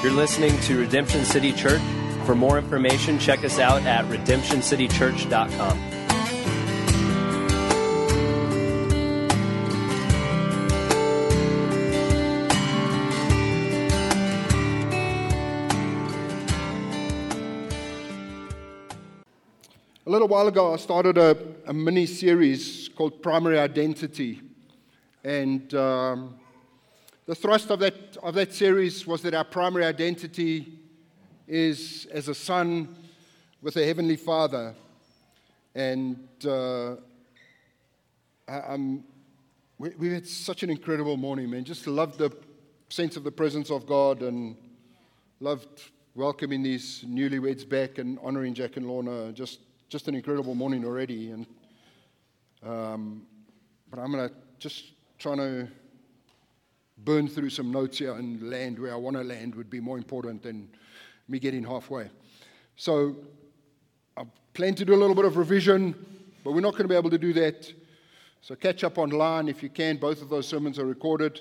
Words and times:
You're 0.00 0.12
listening 0.12 0.56
to 0.60 0.78
Redemption 0.78 1.24
City 1.24 1.52
Church. 1.52 1.82
For 2.24 2.36
more 2.36 2.56
information, 2.56 3.18
check 3.18 3.44
us 3.44 3.58
out 3.58 3.82
at 3.82 4.04
redemptioncitychurch.com. 4.04 5.78
A 20.06 20.10
little 20.10 20.28
while 20.28 20.46
ago, 20.46 20.74
I 20.74 20.76
started 20.76 21.18
a, 21.18 21.36
a 21.66 21.72
mini 21.72 22.06
series 22.06 22.88
called 22.96 23.20
Primary 23.20 23.58
Identity. 23.58 24.42
And 25.24 25.74
um, 25.74 26.36
the 27.28 27.34
thrust 27.34 27.70
of 27.70 27.78
that, 27.80 28.16
of 28.22 28.32
that 28.36 28.54
series 28.54 29.06
was 29.06 29.20
that 29.20 29.34
our 29.34 29.44
primary 29.44 29.84
identity 29.84 30.72
is 31.46 32.06
as 32.10 32.28
a 32.28 32.34
son 32.34 32.96
with 33.60 33.76
a 33.76 33.84
heavenly 33.84 34.16
father. 34.16 34.74
And 35.74 36.26
uh, 36.46 36.96
we, 39.78 39.90
we 39.98 40.08
had 40.08 40.26
such 40.26 40.62
an 40.62 40.70
incredible 40.70 41.18
morning, 41.18 41.50
man. 41.50 41.64
Just 41.64 41.86
loved 41.86 42.16
the 42.16 42.34
sense 42.88 43.14
of 43.18 43.24
the 43.24 43.30
presence 43.30 43.70
of 43.70 43.84
God 43.84 44.22
and 44.22 44.56
loved 45.40 45.82
welcoming 46.14 46.62
these 46.62 47.04
newlyweds 47.06 47.68
back 47.68 47.98
and 47.98 48.18
honoring 48.22 48.54
Jack 48.54 48.78
and 48.78 48.86
Lorna. 48.86 49.32
Just 49.32 49.60
just 49.90 50.08
an 50.08 50.14
incredible 50.14 50.54
morning 50.54 50.82
already. 50.82 51.30
And, 51.32 51.46
um, 52.62 53.26
but 53.90 53.98
I'm 53.98 54.12
going 54.12 54.30
to 54.30 54.34
just 54.58 54.92
trying 55.18 55.38
to 55.38 55.68
burn 57.04 57.28
through 57.28 57.50
some 57.50 57.70
notes 57.70 57.98
here 57.98 58.14
and 58.14 58.50
land 58.50 58.78
where 58.78 58.92
I 58.92 58.96
want 58.96 59.16
to 59.16 59.22
land 59.22 59.54
would 59.54 59.70
be 59.70 59.80
more 59.80 59.96
important 59.96 60.42
than 60.42 60.68
me 61.28 61.38
getting 61.38 61.62
halfway. 61.62 62.10
So 62.76 63.16
I 64.16 64.24
plan 64.54 64.74
to 64.76 64.84
do 64.84 64.94
a 64.94 64.96
little 64.96 65.14
bit 65.14 65.24
of 65.24 65.36
revision, 65.36 65.94
but 66.44 66.52
we're 66.52 66.60
not 66.60 66.72
going 66.72 66.84
to 66.84 66.88
be 66.88 66.96
able 66.96 67.10
to 67.10 67.18
do 67.18 67.32
that. 67.34 67.72
So 68.40 68.54
catch 68.54 68.84
up 68.84 68.98
online 68.98 69.48
if 69.48 69.62
you 69.62 69.68
can. 69.68 69.96
Both 69.96 70.22
of 70.22 70.28
those 70.28 70.46
sermons 70.46 70.78
are 70.78 70.86
recorded. 70.86 71.40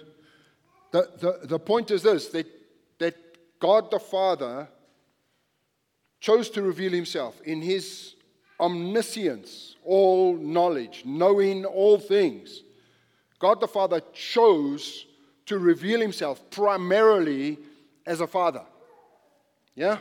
The, 0.92 1.10
the, 1.20 1.48
the 1.48 1.60
point 1.60 1.92
is 1.92 2.04
this 2.04 2.28
that, 2.30 2.48
that 3.00 3.16
God 3.60 3.92
the 3.92 4.00
Father 4.00 4.68
chose 6.20 6.50
to 6.52 6.62
reveal 6.62 6.92
himself 6.92 7.40
in 7.42 7.62
his 7.62 8.16
omniscience, 8.60 9.76
all 9.84 10.36
knowledge, 10.36 11.04
knowing 11.06 11.66
all 11.66 12.00
things. 12.00 12.64
God 13.40 13.60
the 13.60 13.68
Father 13.68 14.02
chose 14.14 15.07
to 15.48 15.58
reveal 15.58 16.00
himself 16.00 16.50
primarily 16.52 17.58
as 18.06 18.22
a 18.22 18.28
father. 18.28 18.64
Yeah? 19.76 20.00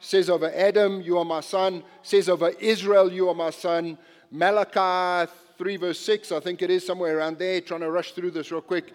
Says 0.00 0.28
over 0.30 0.52
Adam, 0.54 1.00
you 1.00 1.18
are 1.18 1.24
my 1.24 1.40
son. 1.40 1.82
Says 2.02 2.28
over 2.28 2.50
Israel, 2.60 3.12
you 3.12 3.28
are 3.28 3.34
my 3.34 3.50
son. 3.50 3.98
Malachi 4.30 5.30
3, 5.58 5.76
verse 5.76 6.00
6, 6.00 6.32
I 6.32 6.40
think 6.40 6.62
it 6.62 6.70
is 6.70 6.86
somewhere 6.86 7.18
around 7.18 7.38
there, 7.38 7.60
trying 7.60 7.80
to 7.80 7.90
rush 7.90 8.12
through 8.12 8.30
this 8.32 8.50
real 8.50 8.60
quick, 8.60 8.92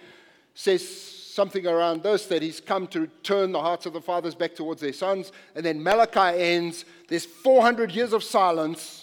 says 0.53 0.87
something 0.87 1.65
around 1.65 2.03
this 2.03 2.25
that 2.27 2.41
he's 2.41 2.59
come 2.59 2.87
to 2.87 3.07
turn 3.23 3.51
the 3.51 3.61
hearts 3.61 3.85
of 3.85 3.93
the 3.93 4.01
fathers 4.01 4.35
back 4.35 4.53
towards 4.53 4.81
their 4.81 4.93
sons. 4.93 5.31
And 5.55 5.65
then 5.65 5.81
Malachi 5.81 6.41
ends, 6.41 6.85
there's 7.07 7.25
400 7.25 7.91
years 7.91 8.13
of 8.13 8.23
silence. 8.23 9.00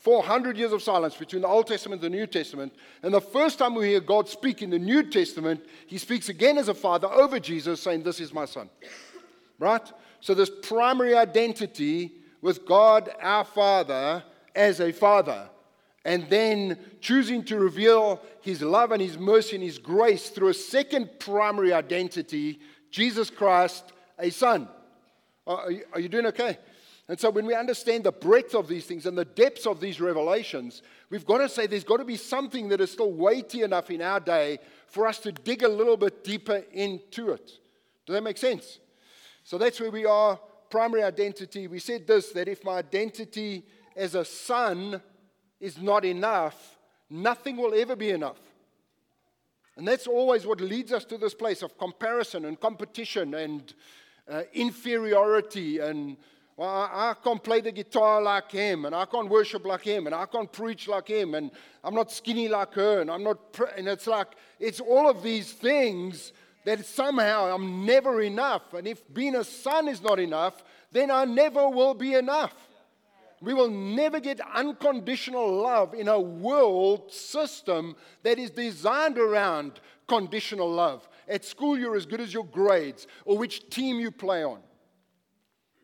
400 0.00 0.56
years 0.56 0.72
of 0.72 0.82
silence 0.82 1.14
between 1.14 1.42
the 1.42 1.48
Old 1.48 1.66
Testament 1.66 2.02
and 2.02 2.12
the 2.12 2.16
New 2.16 2.26
Testament. 2.26 2.72
And 3.02 3.12
the 3.12 3.20
first 3.20 3.58
time 3.58 3.74
we 3.74 3.88
hear 3.88 4.00
God 4.00 4.28
speak 4.28 4.62
in 4.62 4.70
the 4.70 4.78
New 4.78 5.02
Testament, 5.02 5.64
he 5.86 5.98
speaks 5.98 6.30
again 6.30 6.56
as 6.56 6.68
a 6.68 6.74
father 6.74 7.06
over 7.08 7.38
Jesus, 7.38 7.82
saying, 7.82 8.02
This 8.02 8.18
is 8.18 8.32
my 8.32 8.46
son. 8.46 8.70
Right? 9.58 9.92
So, 10.20 10.32
this 10.32 10.50
primary 10.62 11.14
identity 11.14 12.12
with 12.40 12.64
God 12.64 13.10
our 13.20 13.44
Father 13.44 14.24
as 14.54 14.80
a 14.80 14.90
father 14.90 15.50
and 16.04 16.28
then 16.30 16.78
choosing 17.00 17.44
to 17.44 17.58
reveal 17.58 18.22
his 18.40 18.62
love 18.62 18.92
and 18.92 19.02
his 19.02 19.18
mercy 19.18 19.56
and 19.56 19.64
his 19.64 19.78
grace 19.78 20.30
through 20.30 20.48
a 20.48 20.54
second 20.54 21.10
primary 21.18 21.72
identity, 21.72 22.58
Jesus 22.90 23.28
Christ, 23.28 23.92
a 24.18 24.30
son. 24.30 24.66
Are 25.46 25.70
you, 25.70 25.84
are 25.92 26.00
you 26.00 26.08
doing 26.08 26.26
okay? 26.26 26.58
And 27.10 27.18
so, 27.18 27.28
when 27.28 27.44
we 27.44 27.56
understand 27.56 28.04
the 28.04 28.12
breadth 28.12 28.54
of 28.54 28.68
these 28.68 28.86
things 28.86 29.04
and 29.04 29.18
the 29.18 29.24
depths 29.24 29.66
of 29.66 29.80
these 29.80 30.00
revelations, 30.00 30.82
we've 31.10 31.26
got 31.26 31.38
to 31.38 31.48
say 31.48 31.66
there's 31.66 31.82
got 31.82 31.96
to 31.96 32.04
be 32.04 32.16
something 32.16 32.68
that 32.68 32.80
is 32.80 32.92
still 32.92 33.10
weighty 33.10 33.62
enough 33.62 33.90
in 33.90 34.00
our 34.00 34.20
day 34.20 34.60
for 34.86 35.08
us 35.08 35.18
to 35.18 35.32
dig 35.32 35.64
a 35.64 35.68
little 35.68 35.96
bit 35.96 36.22
deeper 36.22 36.62
into 36.70 37.30
it. 37.30 37.46
Does 38.06 38.14
that 38.14 38.22
make 38.22 38.38
sense? 38.38 38.78
So, 39.42 39.58
that's 39.58 39.80
where 39.80 39.90
we 39.90 40.06
are. 40.06 40.38
Primary 40.70 41.02
identity. 41.02 41.66
We 41.66 41.80
said 41.80 42.06
this 42.06 42.30
that 42.30 42.46
if 42.46 42.62
my 42.62 42.74
identity 42.74 43.64
as 43.96 44.14
a 44.14 44.24
son 44.24 45.02
is 45.58 45.78
not 45.78 46.04
enough, 46.04 46.78
nothing 47.10 47.56
will 47.56 47.74
ever 47.74 47.96
be 47.96 48.10
enough. 48.10 48.38
And 49.76 49.88
that's 49.88 50.06
always 50.06 50.46
what 50.46 50.60
leads 50.60 50.92
us 50.92 51.04
to 51.06 51.18
this 51.18 51.34
place 51.34 51.62
of 51.62 51.76
comparison 51.76 52.44
and 52.44 52.60
competition 52.60 53.34
and 53.34 53.74
uh, 54.30 54.42
inferiority. 54.52 55.80
And 55.80 56.16
well, 56.60 56.68
I, 56.68 57.12
I, 57.12 57.14
can't 57.24 57.42
play 57.42 57.62
the 57.62 57.72
guitar 57.72 58.20
like 58.20 58.52
him, 58.52 58.84
and 58.84 58.94
I 58.94 59.06
can't 59.06 59.30
worship 59.30 59.64
like 59.64 59.80
him, 59.80 60.04
and 60.04 60.14
I 60.14 60.26
can't 60.26 60.52
preach 60.52 60.88
like 60.88 61.08
him, 61.08 61.34
and 61.34 61.50
I'm 61.82 61.94
not 61.94 62.12
skinny 62.12 62.48
like 62.48 62.74
her, 62.74 63.00
and 63.00 63.10
I'm 63.10 63.24
not. 63.24 63.54
Pr- 63.54 63.72
and 63.78 63.88
it's 63.88 64.06
like, 64.06 64.26
it's 64.58 64.78
all 64.78 65.08
of 65.08 65.22
these 65.22 65.54
things 65.54 66.34
that 66.66 66.84
somehow 66.84 67.46
I'm 67.46 67.86
never 67.86 68.20
enough. 68.20 68.74
And 68.74 68.86
if 68.86 69.02
being 69.14 69.36
a 69.36 69.44
son 69.44 69.88
is 69.88 70.02
not 70.02 70.20
enough, 70.20 70.62
then 70.92 71.10
I 71.10 71.24
never 71.24 71.66
will 71.66 71.94
be 71.94 72.12
enough. 72.12 72.52
We 73.40 73.54
will 73.54 73.70
never 73.70 74.20
get 74.20 74.38
unconditional 74.54 75.62
love 75.62 75.94
in 75.94 76.08
a 76.08 76.20
world 76.20 77.10
system 77.10 77.96
that 78.22 78.38
is 78.38 78.50
designed 78.50 79.16
around 79.16 79.80
conditional 80.06 80.70
love. 80.70 81.08
At 81.26 81.46
school, 81.46 81.78
you're 81.78 81.96
as 81.96 82.04
good 82.04 82.20
as 82.20 82.34
your 82.34 82.44
grades 82.44 83.06
or 83.24 83.38
which 83.38 83.70
team 83.70 83.98
you 83.98 84.10
play 84.10 84.44
on. 84.44 84.60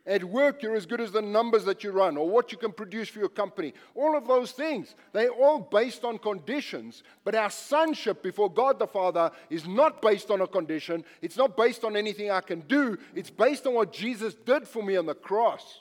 At 0.06 0.22
work, 0.22 0.62
you're 0.62 0.77
as 0.77 0.87
good 0.87 1.00
as 1.00 1.11
the 1.11 1.21
numbers 1.21 1.65
that 1.65 1.83
you 1.83 1.91
run 1.91 2.17
or 2.17 2.28
what 2.28 2.53
you 2.53 2.59
can 2.59 2.71
produce 2.71 3.09
for 3.09 3.19
your 3.19 3.28
company. 3.28 3.75
All 3.94 4.17
of 4.17 4.28
those 4.28 4.53
things, 4.53 4.94
they're 5.12 5.31
all 5.31 5.59
based 5.59 6.05
on 6.05 6.19
conditions. 6.19 7.03
But 7.25 7.34
our 7.34 7.50
sonship 7.50 8.22
before 8.22 8.49
God 8.49 8.78
the 8.78 8.87
Father 8.87 9.33
is 9.50 9.67
not 9.67 10.00
based 10.00 10.31
on 10.31 10.41
a 10.41 10.47
condition. 10.47 11.05
It's 11.22 11.37
not 11.37 11.56
based 11.56 11.83
on 11.83 11.97
anything 11.97 12.31
I 12.31 12.41
can 12.41 12.61
do. 12.61 12.99
It's 13.15 13.31
based 13.31 13.67
on 13.67 13.75
what 13.75 13.93
Jesus 13.93 14.34
did 14.34 14.69
for 14.69 14.83
me 14.83 14.97
on 14.97 15.06
the 15.06 15.15
cross. 15.15 15.81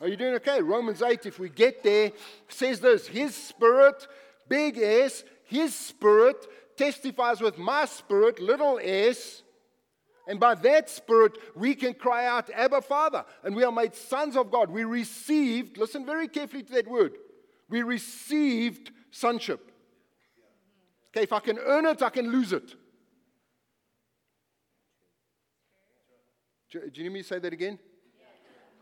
Are 0.00 0.08
you 0.08 0.16
doing 0.16 0.34
okay? 0.34 0.60
Romans 0.60 1.00
8, 1.00 1.24
if 1.24 1.38
we 1.38 1.48
get 1.48 1.82
there, 1.82 2.12
says 2.48 2.80
this 2.80 3.06
His 3.06 3.34
spirit, 3.34 4.06
big 4.48 4.76
S, 4.76 5.24
His 5.44 5.74
spirit 5.74 6.46
testifies 6.76 7.40
with 7.40 7.56
my 7.56 7.86
spirit, 7.86 8.38
little 8.38 8.78
s. 8.82 9.42
And 10.26 10.40
by 10.40 10.54
that 10.56 10.90
spirit, 10.90 11.38
we 11.54 11.74
can 11.74 11.94
cry 11.94 12.26
out, 12.26 12.50
Abba, 12.50 12.82
Father. 12.82 13.24
And 13.44 13.54
we 13.54 13.62
are 13.62 13.72
made 13.72 13.94
sons 13.94 14.36
of 14.36 14.50
God. 14.50 14.70
We 14.70 14.84
received, 14.84 15.78
listen 15.78 16.04
very 16.04 16.26
carefully 16.26 16.64
to 16.64 16.72
that 16.72 16.88
word. 16.88 17.16
We 17.68 17.82
received 17.82 18.90
sonship. 19.10 19.70
Okay, 21.10 21.22
if 21.22 21.32
I 21.32 21.40
can 21.40 21.58
earn 21.58 21.86
it, 21.86 22.02
I 22.02 22.10
can 22.10 22.30
lose 22.30 22.52
it. 22.52 22.74
Do 26.70 26.90
you 26.92 27.04
need 27.04 27.12
me 27.12 27.22
to 27.22 27.28
say 27.28 27.38
that 27.38 27.52
again? 27.52 27.78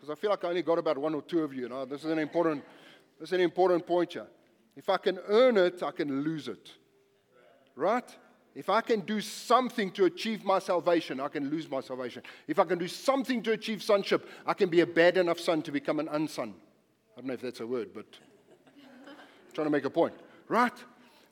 because 0.05 0.19
I 0.19 0.21
feel 0.21 0.31
like 0.31 0.45
I 0.45 0.49
only 0.49 0.63
got 0.63 0.79
about 0.79 0.99
one 0.99 1.15
or 1.15 1.23
two 1.23 1.41
of 1.41 1.55
you. 1.55 1.63
you 1.63 1.69
know? 1.71 1.87
This 1.87 2.05
is 2.05 2.11
an 2.11 2.19
important, 2.19 2.63
this 3.19 3.31
is 3.31 3.33
an 3.33 3.41
important 3.41 3.87
point 3.87 4.13
here. 4.13 4.27
If 4.77 4.91
I 4.91 4.99
can 4.99 5.19
earn 5.29 5.57
it, 5.57 5.83
I 5.83 5.93
can 5.93 6.23
lose 6.23 6.47
it. 6.47 6.71
Right? 7.75 8.05
If 8.55 8.69
I 8.69 8.81
can 8.81 9.01
do 9.01 9.21
something 9.21 9.91
to 9.93 10.05
achieve 10.05 10.45
my 10.45 10.59
salvation, 10.59 11.21
I 11.21 11.29
can 11.29 11.51
lose 11.51 11.69
my 11.69 11.81
salvation. 11.81 12.23
If 12.47 12.59
I 12.59 12.65
can 12.65 12.79
do 12.79 12.87
something 12.87 13.43
to 13.43 13.53
achieve 13.53 13.83
sonship, 13.83 14.29
I 14.47 14.55
can 14.55 14.69
be 14.69 14.81
a 14.81 14.87
bad 14.87 15.17
enough 15.17 15.41
son 15.41 15.63
to 15.63 15.73
become 15.73 15.99
an 15.99 16.09
unson. 16.09 16.55
I 17.17 17.21
don't 17.21 17.27
know 17.27 17.35
if 17.35 17.41
that's 17.41 17.61
a 17.61 17.67
word, 17.67 17.91
but 17.93 18.07
I'm 19.07 19.15
trying 19.53 19.67
to 19.67 19.71
make 19.71 19.85
a 19.85 19.91
point. 19.91 20.15
Right? 20.49 20.73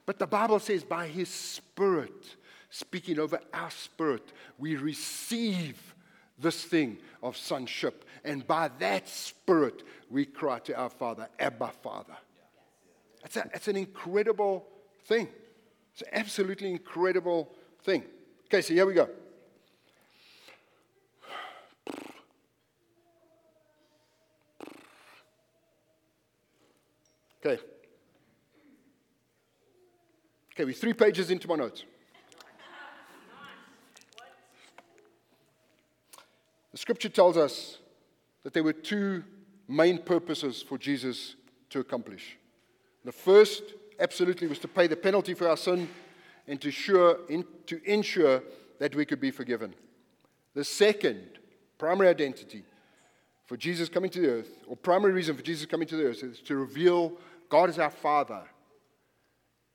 But 0.05 0.19
the 0.19 0.27
Bible 0.27 0.59
says, 0.59 0.83
by 0.83 1.07
his 1.07 1.29
spirit, 1.29 2.37
speaking 2.71 3.21
over 3.21 3.41
our 3.53 3.71
spirit, 3.71 4.33
we 4.59 4.77
receive 4.77 5.93
this 6.39 6.65
thing 6.65 6.99
of 7.23 7.37
sonship. 7.37 8.05
And 8.25 8.47
by 8.47 8.71
that 8.79 9.09
Spirit, 9.09 9.83
we 10.11 10.27
cry 10.27 10.59
to 10.61 10.77
our 10.77 10.91
Father, 10.91 11.29
Abba, 11.39 11.73
Father. 11.83 12.17
It's, 13.25 13.37
a, 13.37 13.49
it's 13.55 13.69
an 13.69 13.77
incredible 13.77 14.67
thing. 15.07 15.29
It's 15.93 16.03
an 16.03 16.09
absolutely 16.13 16.71
incredible 16.71 17.51
thing. 17.83 18.05
Okay, 18.47 18.63
so 18.63 18.75
here 18.75 18.87
we 18.87 18.95
go. 18.95 19.09
Okay. 27.45 27.61
Okay, 30.53 30.65
we're 30.65 30.73
three 30.73 30.93
pages 30.93 31.31
into 31.31 31.49
my 31.49 31.57
notes. 31.57 31.85
The 36.71 36.79
scripture 36.79 37.09
tells 37.09 37.37
us 37.37 37.79
that 38.45 38.55
there 38.55 38.63
were 38.63 38.73
two 38.73 39.25
main 39.69 39.99
purposes 39.99 40.63
for 40.63 40.79
Jesus 40.79 41.37
to 41.71 41.81
accomplish. 41.81 42.39
The 43.05 43.13
first, 43.13 43.63
absolutely, 44.01 44.47
was 44.47 44.59
to 44.61 44.69
pay 44.69 44.87
the 44.87 44.97
penalty 44.97 45.35
for 45.35 45.49
our 45.49 45.57
sin 45.57 45.89
and 46.47 46.61
to, 46.61 46.71
sure, 46.71 47.21
in, 47.29 47.45
to 47.67 47.81
ensure 47.91 48.43
that 48.79 48.95
we 48.95 49.05
could 49.05 49.21
be 49.21 49.31
forgiven. 49.31 49.75
The 50.55 50.65
second, 50.65 51.39
primary 51.79 52.09
identity 52.09 52.65
for 53.47 53.57
Jesus 53.57 53.89
coming 53.89 54.11
to 54.11 54.21
the 54.21 54.29
earth, 54.29 54.65
or 54.67 54.77
primary 54.77 55.13
reason 55.13 55.37
for 55.37 55.43
Jesus 55.43 55.67
coming 55.67 55.87
to 55.89 55.97
the 55.97 56.05
earth, 56.05 56.23
is 56.23 56.41
to 56.41 56.57
reveal 56.57 57.13
God 57.49 57.69
as 57.69 57.79
our 57.79 57.91
Father 57.91 58.43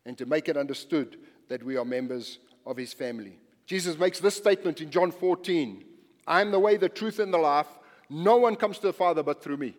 and 0.05 0.17
to 0.17 0.25
make 0.25 0.49
it 0.49 0.57
understood 0.57 1.17
that 1.47 1.63
we 1.63 1.77
are 1.77 1.85
members 1.85 2.39
of 2.65 2.77
His 2.77 2.93
family. 2.93 3.39
Jesus 3.65 3.97
makes 3.97 4.19
this 4.19 4.35
statement 4.35 4.81
in 4.81 4.89
John 4.89 5.11
14 5.11 5.83
I 6.27 6.41
am 6.41 6.51
the 6.51 6.59
way, 6.59 6.75
the 6.75 6.89
truth, 6.89 7.19
and 7.19 7.33
the 7.33 7.37
life. 7.37 7.67
No 8.09 8.35
one 8.35 8.57
comes 8.57 8.79
to 8.79 8.87
the 8.87 8.93
Father 8.93 9.23
but 9.23 9.41
through 9.41 9.57
me. 9.57 9.77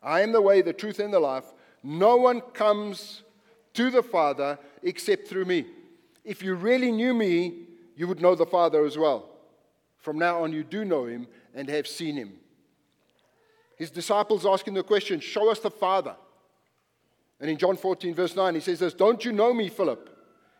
I 0.00 0.20
am 0.20 0.30
the 0.30 0.40
way, 0.40 0.62
the 0.62 0.72
truth, 0.72 1.00
and 1.00 1.12
the 1.12 1.18
life. 1.18 1.46
No 1.82 2.16
one 2.16 2.40
comes 2.40 3.23
to 3.74 3.90
the 3.90 4.02
Father 4.02 4.58
except 4.82 5.28
through 5.28 5.44
me. 5.44 5.66
If 6.24 6.42
you 6.42 6.54
really 6.54 6.90
knew 6.90 7.12
me, 7.12 7.64
you 7.96 8.08
would 8.08 8.20
know 8.20 8.34
the 8.34 8.46
Father 8.46 8.84
as 8.84 8.96
well. 8.96 9.28
From 9.98 10.18
now 10.18 10.42
on, 10.42 10.52
you 10.52 10.64
do 10.64 10.84
know 10.84 11.06
him 11.06 11.26
and 11.54 11.68
have 11.68 11.86
seen 11.86 12.16
him. 12.16 12.32
His 13.76 13.90
disciples 13.90 14.46
ask 14.46 14.66
him 14.66 14.74
the 14.74 14.82
question, 14.82 15.20
Show 15.20 15.50
us 15.50 15.60
the 15.60 15.70
Father. 15.70 16.16
And 17.40 17.50
in 17.50 17.58
John 17.58 17.76
14, 17.76 18.14
verse 18.14 18.36
9, 18.36 18.54
he 18.54 18.60
says 18.60 18.78
this 18.78 18.94
Don't 18.94 19.24
you 19.24 19.32
know 19.32 19.52
me, 19.52 19.68
Philip? 19.68 20.10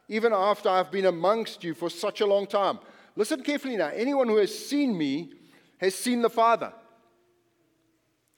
Even 0.09 0.33
after 0.33 0.69
I've 0.69 0.91
been 0.91 1.07
amongst 1.07 1.65
you 1.65 1.73
for 1.75 1.89
such 1.89 2.21
a 2.21 2.27
long 2.27 2.47
time. 2.47 2.79
Listen 3.17 3.43
carefully 3.43 3.77
now. 3.77 3.89
Anyone 3.89 4.29
who 4.29 4.37
has 4.37 4.57
seen 4.57 4.97
me 4.97 5.33
has 5.79 5.95
seen 5.95 6.21
the 6.21 6.31
Father. 6.31 6.73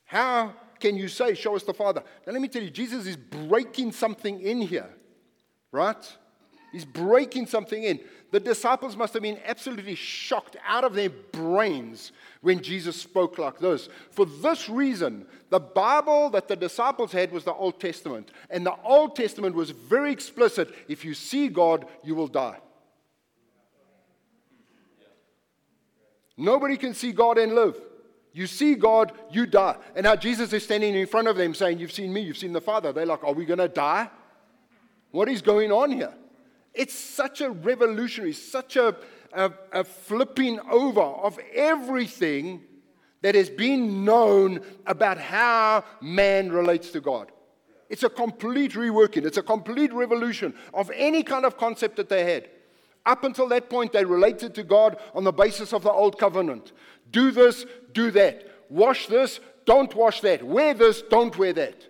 How 0.04 0.54
can 0.80 0.96
you 0.96 1.08
say, 1.08 1.34
Show 1.34 1.56
us 1.56 1.62
the 1.62 1.74
Father? 1.74 2.02
Now, 2.26 2.32
let 2.32 2.42
me 2.42 2.48
tell 2.48 2.62
you, 2.62 2.70
Jesus 2.70 3.06
is 3.06 3.16
breaking 3.16 3.92
something 3.92 4.40
in 4.40 4.60
here, 4.60 4.90
right? 5.72 6.16
He's 6.72 6.84
breaking 6.84 7.46
something 7.46 7.82
in. 7.82 8.00
The 8.32 8.40
disciples 8.40 8.96
must 8.96 9.14
have 9.14 9.22
been 9.22 9.38
absolutely 9.46 9.94
shocked 9.94 10.56
out 10.66 10.84
of 10.84 10.94
their 10.94 11.08
brains 11.08 12.12
when 12.40 12.60
Jesus 12.60 13.00
spoke 13.00 13.38
like 13.38 13.58
this. 13.58 13.88
For 14.10 14.26
this 14.26 14.68
reason, 14.68 15.26
the 15.48 15.60
Bible 15.60 16.28
that 16.30 16.48
the 16.48 16.56
disciples 16.56 17.12
had 17.12 17.30
was 17.32 17.44
the 17.44 17.54
Old 17.54 17.80
Testament. 17.80 18.32
And 18.50 18.66
the 18.66 18.74
Old 18.84 19.16
Testament 19.16 19.54
was 19.54 19.70
very 19.70 20.12
explicit 20.12 20.74
if 20.88 21.04
you 21.04 21.14
see 21.14 21.48
God, 21.48 21.86
you 22.04 22.14
will 22.14 22.28
die. 22.28 22.58
Nobody 26.36 26.76
can 26.76 26.92
see 26.92 27.12
God 27.12 27.38
and 27.38 27.54
live. 27.54 27.80
You 28.36 28.46
see 28.46 28.74
God, 28.74 29.12
you 29.30 29.46
die. 29.46 29.76
And 29.94 30.04
now 30.04 30.14
Jesus 30.14 30.52
is 30.52 30.62
standing 30.62 30.94
in 30.94 31.06
front 31.06 31.26
of 31.26 31.38
them 31.38 31.54
saying, 31.54 31.78
You've 31.78 31.90
seen 31.90 32.12
me, 32.12 32.20
you've 32.20 32.36
seen 32.36 32.52
the 32.52 32.60
Father. 32.60 32.92
They're 32.92 33.06
like, 33.06 33.24
Are 33.24 33.32
we 33.32 33.46
going 33.46 33.60
to 33.60 33.66
die? 33.68 34.10
What 35.10 35.30
is 35.30 35.40
going 35.40 35.72
on 35.72 35.90
here? 35.90 36.12
It's 36.74 36.92
such 36.92 37.40
a 37.40 37.48
revolutionary, 37.48 38.34
such 38.34 38.76
a, 38.76 38.94
a, 39.32 39.50
a 39.72 39.84
flipping 39.84 40.60
over 40.70 41.00
of 41.00 41.38
everything 41.54 42.62
that 43.22 43.34
has 43.34 43.48
been 43.48 44.04
known 44.04 44.60
about 44.84 45.16
how 45.16 45.82
man 46.02 46.52
relates 46.52 46.90
to 46.90 47.00
God. 47.00 47.32
It's 47.88 48.02
a 48.02 48.10
complete 48.10 48.72
reworking, 48.72 49.24
it's 49.24 49.38
a 49.38 49.42
complete 49.42 49.94
revolution 49.94 50.52
of 50.74 50.90
any 50.94 51.22
kind 51.22 51.46
of 51.46 51.56
concept 51.56 51.96
that 51.96 52.10
they 52.10 52.30
had. 52.30 52.50
Up 53.06 53.22
until 53.22 53.48
that 53.48 53.70
point, 53.70 53.92
they 53.92 54.04
related 54.04 54.54
to 54.56 54.64
God 54.64 54.98
on 55.14 55.24
the 55.24 55.32
basis 55.32 55.72
of 55.72 55.84
the 55.84 55.92
old 55.92 56.18
covenant. 56.18 56.72
Do 57.12 57.30
this, 57.30 57.64
do 57.92 58.10
that. 58.10 58.46
Wash 58.68 59.06
this, 59.06 59.38
don't 59.64 59.94
wash 59.94 60.20
that. 60.22 60.42
Wear 60.42 60.74
this, 60.74 61.02
don't 61.02 61.36
wear 61.38 61.52
that. 61.52 61.88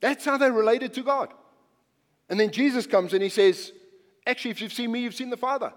That's 0.00 0.24
how 0.24 0.38
they 0.38 0.50
related 0.50 0.94
to 0.94 1.02
God. 1.02 1.32
And 2.30 2.40
then 2.40 2.50
Jesus 2.50 2.86
comes 2.86 3.12
and 3.12 3.22
he 3.22 3.28
says, 3.28 3.72
Actually, 4.26 4.50
if 4.50 4.60
you've 4.60 4.72
seen 4.72 4.90
me, 4.90 5.00
you've 5.00 5.14
seen 5.14 5.30
the 5.30 5.36
Father. 5.36 5.72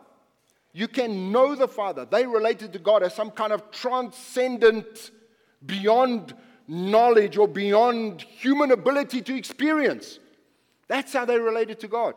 You 0.72 0.88
can 0.88 1.32
know 1.32 1.54
the 1.54 1.68
Father. 1.68 2.06
They 2.06 2.26
related 2.26 2.74
to 2.74 2.80
God 2.80 3.04
as 3.04 3.14
some 3.14 3.30
kind 3.30 3.54
of 3.54 3.70
transcendent, 3.72 5.12
beyond 5.66 6.34
knowledge 6.68 7.38
or 7.38 7.48
beyond 7.48 8.22
human 8.22 8.72
ability 8.72 9.22
to 9.24 9.36
experience. 9.36 10.20
That's 10.88 11.14
how 11.14 11.26
they 11.26 11.38
related 11.38 11.80
to 11.82 11.88
God. 11.88 12.16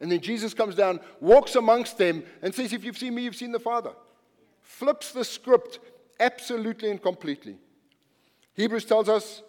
And 0.00 0.12
then 0.12 0.20
Jesus 0.20 0.52
comes 0.52 0.74
down, 0.74 1.00
walks 1.20 1.56
amongst 1.56 1.98
them, 1.98 2.22
and 2.42 2.54
says, 2.54 2.72
If 2.72 2.84
you've 2.84 2.98
seen 2.98 3.14
me, 3.14 3.22
you've 3.22 3.36
seen 3.36 3.52
the 3.52 3.58
Father. 3.58 3.92
Flips 4.60 5.12
the 5.12 5.24
script 5.24 5.78
absolutely 6.20 6.90
and 6.90 7.00
completely. 7.00 7.56
Hebrews 8.54 8.84
tells 8.84 9.08
us 9.08 9.42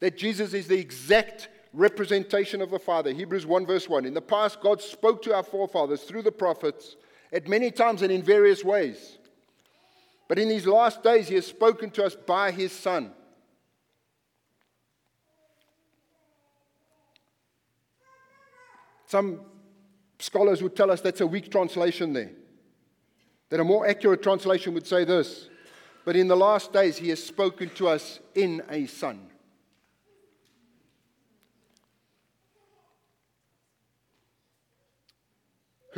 that 0.00 0.16
Jesus 0.16 0.54
is 0.54 0.68
the 0.68 0.78
exact 0.78 1.48
representation 1.72 2.62
of 2.62 2.70
the 2.70 2.78
Father. 2.78 3.12
Hebrews 3.12 3.46
1, 3.46 3.66
verse 3.66 3.88
1. 3.88 4.04
In 4.04 4.14
the 4.14 4.20
past, 4.20 4.60
God 4.60 4.80
spoke 4.80 5.22
to 5.22 5.34
our 5.34 5.42
forefathers 5.42 6.02
through 6.02 6.22
the 6.22 6.32
prophets 6.32 6.96
at 7.32 7.48
many 7.48 7.70
times 7.70 8.02
and 8.02 8.12
in 8.12 8.22
various 8.22 8.64
ways. 8.64 9.18
But 10.28 10.38
in 10.38 10.48
these 10.48 10.66
last 10.66 11.02
days, 11.02 11.28
He 11.28 11.34
has 11.34 11.46
spoken 11.46 11.90
to 11.92 12.04
us 12.04 12.14
by 12.14 12.50
His 12.50 12.72
Son. 12.72 13.12
Some 19.06 19.40
scholars 20.18 20.62
would 20.62 20.76
tell 20.76 20.90
us 20.90 21.00
that's 21.00 21.20
a 21.20 21.26
weak 21.26 21.50
translation 21.50 22.12
there. 22.12 22.30
That 23.50 23.60
a 23.60 23.64
more 23.64 23.86
accurate 23.86 24.22
translation 24.22 24.74
would 24.74 24.86
say 24.86 25.04
this 25.04 25.48
But 26.04 26.16
in 26.16 26.28
the 26.28 26.36
last 26.36 26.72
days, 26.72 26.98
He 26.98 27.08
has 27.10 27.22
spoken 27.22 27.70
to 27.76 27.88
us 27.88 28.20
in 28.34 28.62
a 28.68 28.86
Son. 28.86 29.28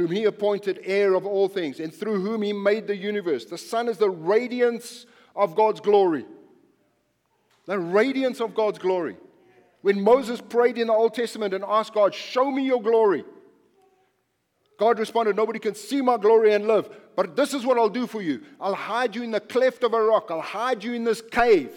whom 0.00 0.10
he 0.10 0.24
appointed 0.24 0.80
heir 0.84 1.14
of 1.14 1.26
all 1.26 1.46
things, 1.46 1.78
and 1.78 1.94
through 1.94 2.20
whom 2.22 2.40
he 2.40 2.54
made 2.54 2.86
the 2.86 2.96
universe. 2.96 3.44
The 3.44 3.58
Son 3.58 3.86
is 3.86 3.98
the 3.98 4.08
radiance 4.08 5.04
of 5.36 5.54
God's 5.54 5.80
glory. 5.80 6.24
The 7.66 7.78
radiance 7.78 8.40
of 8.40 8.54
God's 8.54 8.78
glory. 8.78 9.16
When 9.82 10.02
Moses 10.02 10.40
prayed 10.40 10.78
in 10.78 10.86
the 10.86 10.94
Old 10.94 11.14
Testament 11.14 11.52
and 11.52 11.64
asked 11.66 11.92
God, 11.92 12.14
Show 12.14 12.50
me 12.50 12.64
your 12.64 12.80
glory, 12.80 13.24
God 14.80 14.98
responded, 14.98 15.36
Nobody 15.36 15.58
can 15.58 15.74
see 15.74 16.00
my 16.00 16.16
glory 16.16 16.54
and 16.54 16.66
live. 16.66 16.88
But 17.14 17.36
this 17.36 17.52
is 17.52 17.66
what 17.66 17.76
I'll 17.76 17.90
do 17.90 18.06
for 18.06 18.22
you 18.22 18.40
I'll 18.58 18.74
hide 18.74 19.14
you 19.14 19.22
in 19.22 19.30
the 19.30 19.40
cleft 19.40 19.84
of 19.84 19.92
a 19.92 20.02
rock, 20.02 20.28
I'll 20.30 20.40
hide 20.40 20.82
you 20.82 20.94
in 20.94 21.04
this 21.04 21.20
cave. 21.20 21.70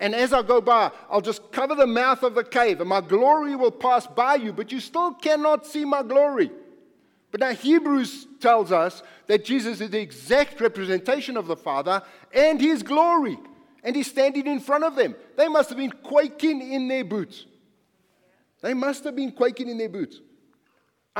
And 0.00 0.14
as 0.14 0.32
I 0.32 0.40
go 0.40 0.62
by, 0.62 0.90
I'll 1.10 1.20
just 1.20 1.52
cover 1.52 1.74
the 1.74 1.86
mouth 1.86 2.22
of 2.22 2.34
the 2.34 2.42
cave, 2.42 2.80
and 2.80 2.88
my 2.88 3.02
glory 3.02 3.54
will 3.54 3.70
pass 3.70 4.06
by 4.06 4.36
you, 4.36 4.50
but 4.54 4.72
you 4.72 4.80
still 4.80 5.12
cannot 5.12 5.66
see 5.66 5.84
my 5.84 6.02
glory. 6.02 6.50
But 7.30 7.40
now 7.40 7.52
Hebrews 7.52 8.26
tells 8.40 8.72
us 8.72 9.02
that 9.26 9.44
Jesus 9.44 9.82
is 9.82 9.90
the 9.90 10.00
exact 10.00 10.62
representation 10.62 11.36
of 11.36 11.46
the 11.46 11.56
Father 11.56 12.02
and 12.32 12.58
his 12.58 12.82
glory. 12.82 13.38
And 13.84 13.94
he's 13.94 14.10
standing 14.10 14.46
in 14.46 14.60
front 14.60 14.84
of 14.84 14.96
them. 14.96 15.14
They 15.36 15.46
must 15.46 15.68
have 15.68 15.78
been 15.78 15.92
quaking 15.92 16.72
in 16.72 16.88
their 16.88 17.04
boots. 17.04 17.44
They 18.62 18.74
must 18.74 19.04
have 19.04 19.14
been 19.14 19.32
quaking 19.32 19.68
in 19.68 19.78
their 19.78 19.88
boots. 19.88 20.20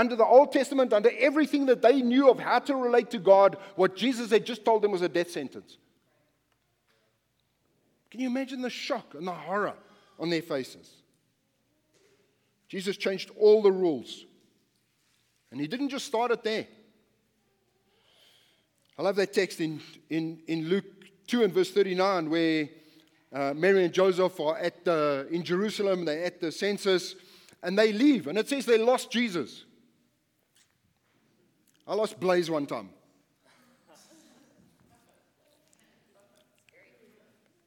Under 0.00 0.16
the 0.16 0.24
Old 0.24 0.50
Testament, 0.50 0.94
under 0.94 1.10
everything 1.18 1.66
that 1.66 1.82
they 1.82 2.00
knew 2.00 2.30
of 2.30 2.38
how 2.38 2.58
to 2.60 2.74
relate 2.74 3.10
to 3.10 3.18
God, 3.18 3.58
what 3.76 3.96
Jesus 3.96 4.30
had 4.30 4.46
just 4.46 4.64
told 4.64 4.80
them 4.80 4.92
was 4.92 5.02
a 5.02 5.10
death 5.10 5.30
sentence. 5.30 5.76
Can 8.10 8.20
you 8.20 8.26
imagine 8.26 8.62
the 8.62 8.70
shock 8.70 9.12
and 9.12 9.26
the 9.26 9.32
horror 9.32 9.74
on 10.18 10.30
their 10.30 10.40
faces? 10.40 10.90
Jesus 12.66 12.96
changed 12.96 13.30
all 13.38 13.60
the 13.60 13.70
rules 13.70 14.24
and 15.52 15.60
he 15.60 15.66
didn't 15.66 15.90
just 15.90 16.06
start 16.06 16.30
it 16.30 16.42
there. 16.44 16.66
I 18.98 19.02
love 19.02 19.16
that 19.16 19.34
text 19.34 19.60
in, 19.60 19.82
in, 20.08 20.40
in 20.46 20.66
Luke 20.70 20.86
2 21.26 21.44
and 21.44 21.52
verse 21.52 21.72
39 21.72 22.30
where 22.30 22.70
uh, 23.34 23.52
Mary 23.54 23.84
and 23.84 23.92
Joseph 23.92 24.40
are 24.40 24.56
at 24.56 24.82
the, 24.82 25.28
in 25.30 25.42
Jerusalem, 25.42 26.06
they're 26.06 26.24
at 26.24 26.40
the 26.40 26.50
census, 26.50 27.16
and 27.62 27.78
they 27.78 27.92
leave. 27.92 28.28
And 28.28 28.38
it 28.38 28.48
says 28.48 28.64
they 28.64 28.78
lost 28.78 29.10
Jesus. 29.10 29.66
I 31.90 31.94
lost 31.94 32.20
Blaze 32.20 32.48
one 32.48 32.66
time. 32.66 32.88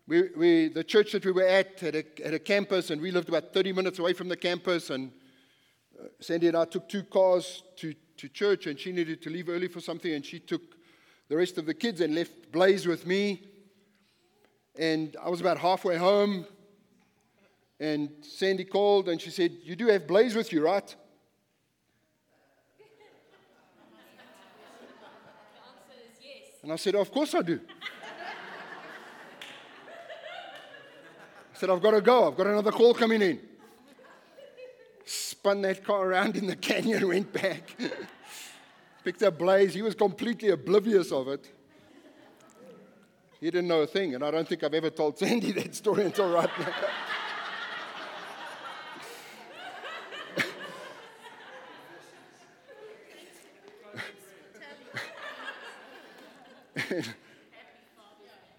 We, 0.07 0.29
we, 0.37 0.67
the 0.69 0.85
church 0.85 1.11
that 1.11 1.25
we 1.25 1.33
were 1.33 1.45
at 1.45 1.81
had 1.81 1.95
a, 1.97 2.03
had 2.23 2.33
a 2.33 2.39
campus, 2.39 2.89
and 2.89 3.01
we 3.01 3.11
lived 3.11 3.27
about 3.27 3.53
30 3.53 3.73
minutes 3.73 3.99
away 3.99 4.13
from 4.13 4.29
the 4.29 4.37
campus. 4.37 4.91
And 4.91 5.11
uh, 5.99 6.05
Sandy 6.21 6.47
and 6.47 6.55
I 6.55 6.63
took 6.63 6.87
two 6.87 7.03
cars 7.03 7.63
to, 7.75 7.93
to 8.15 8.29
church, 8.29 8.65
and 8.67 8.79
she 8.79 8.93
needed 8.93 9.21
to 9.23 9.29
leave 9.29 9.49
early 9.49 9.67
for 9.67 9.81
something, 9.81 10.13
and 10.13 10.25
she 10.25 10.39
took 10.39 10.61
the 11.27 11.35
rest 11.35 11.57
of 11.57 11.65
the 11.65 11.73
kids 11.73 11.99
and 11.99 12.15
left 12.15 12.49
Blaze 12.49 12.87
with 12.87 13.05
me. 13.05 13.43
And 14.79 15.17
I 15.21 15.27
was 15.27 15.41
about 15.41 15.57
halfway 15.57 15.97
home, 15.97 16.45
and 17.77 18.09
Sandy 18.21 18.63
called 18.63 19.09
and 19.09 19.19
she 19.19 19.31
said, 19.31 19.57
You 19.63 19.75
do 19.75 19.87
have 19.87 20.07
Blaze 20.07 20.33
with 20.33 20.53
you, 20.53 20.63
right? 20.63 20.95
And 26.63 26.71
I 26.71 26.77
said, 26.77 26.95
Of 26.95 27.11
course 27.11 27.35
I 27.35 27.41
do. 27.41 27.59
I 31.53 31.57
said, 31.57 31.69
I've 31.69 31.81
got 31.81 31.91
to 31.91 32.01
go. 32.01 32.27
I've 32.29 32.37
got 32.37 32.47
another 32.47 32.71
call 32.71 32.93
coming 32.93 33.21
in. 33.21 33.39
Spun 35.05 35.61
that 35.61 35.83
car 35.83 36.07
around 36.07 36.37
in 36.37 36.47
the 36.47 36.55
canyon, 36.55 37.07
went 37.07 37.31
back, 37.33 37.75
picked 39.03 39.21
up 39.21 39.37
Blaze. 39.37 39.73
He 39.73 39.81
was 39.81 39.93
completely 39.93 40.49
oblivious 40.49 41.11
of 41.11 41.27
it. 41.27 41.51
He 43.41 43.51
didn't 43.51 43.67
know 43.67 43.81
a 43.81 43.87
thing, 43.87 44.15
and 44.15 44.23
I 44.23 44.31
don't 44.31 44.47
think 44.47 44.63
I've 44.63 44.73
ever 44.73 44.89
told 44.89 45.19
Sandy 45.19 45.51
that 45.59 45.75
story 45.75 46.05
until 46.05 46.31
right 46.31 46.49
now. 46.57 46.73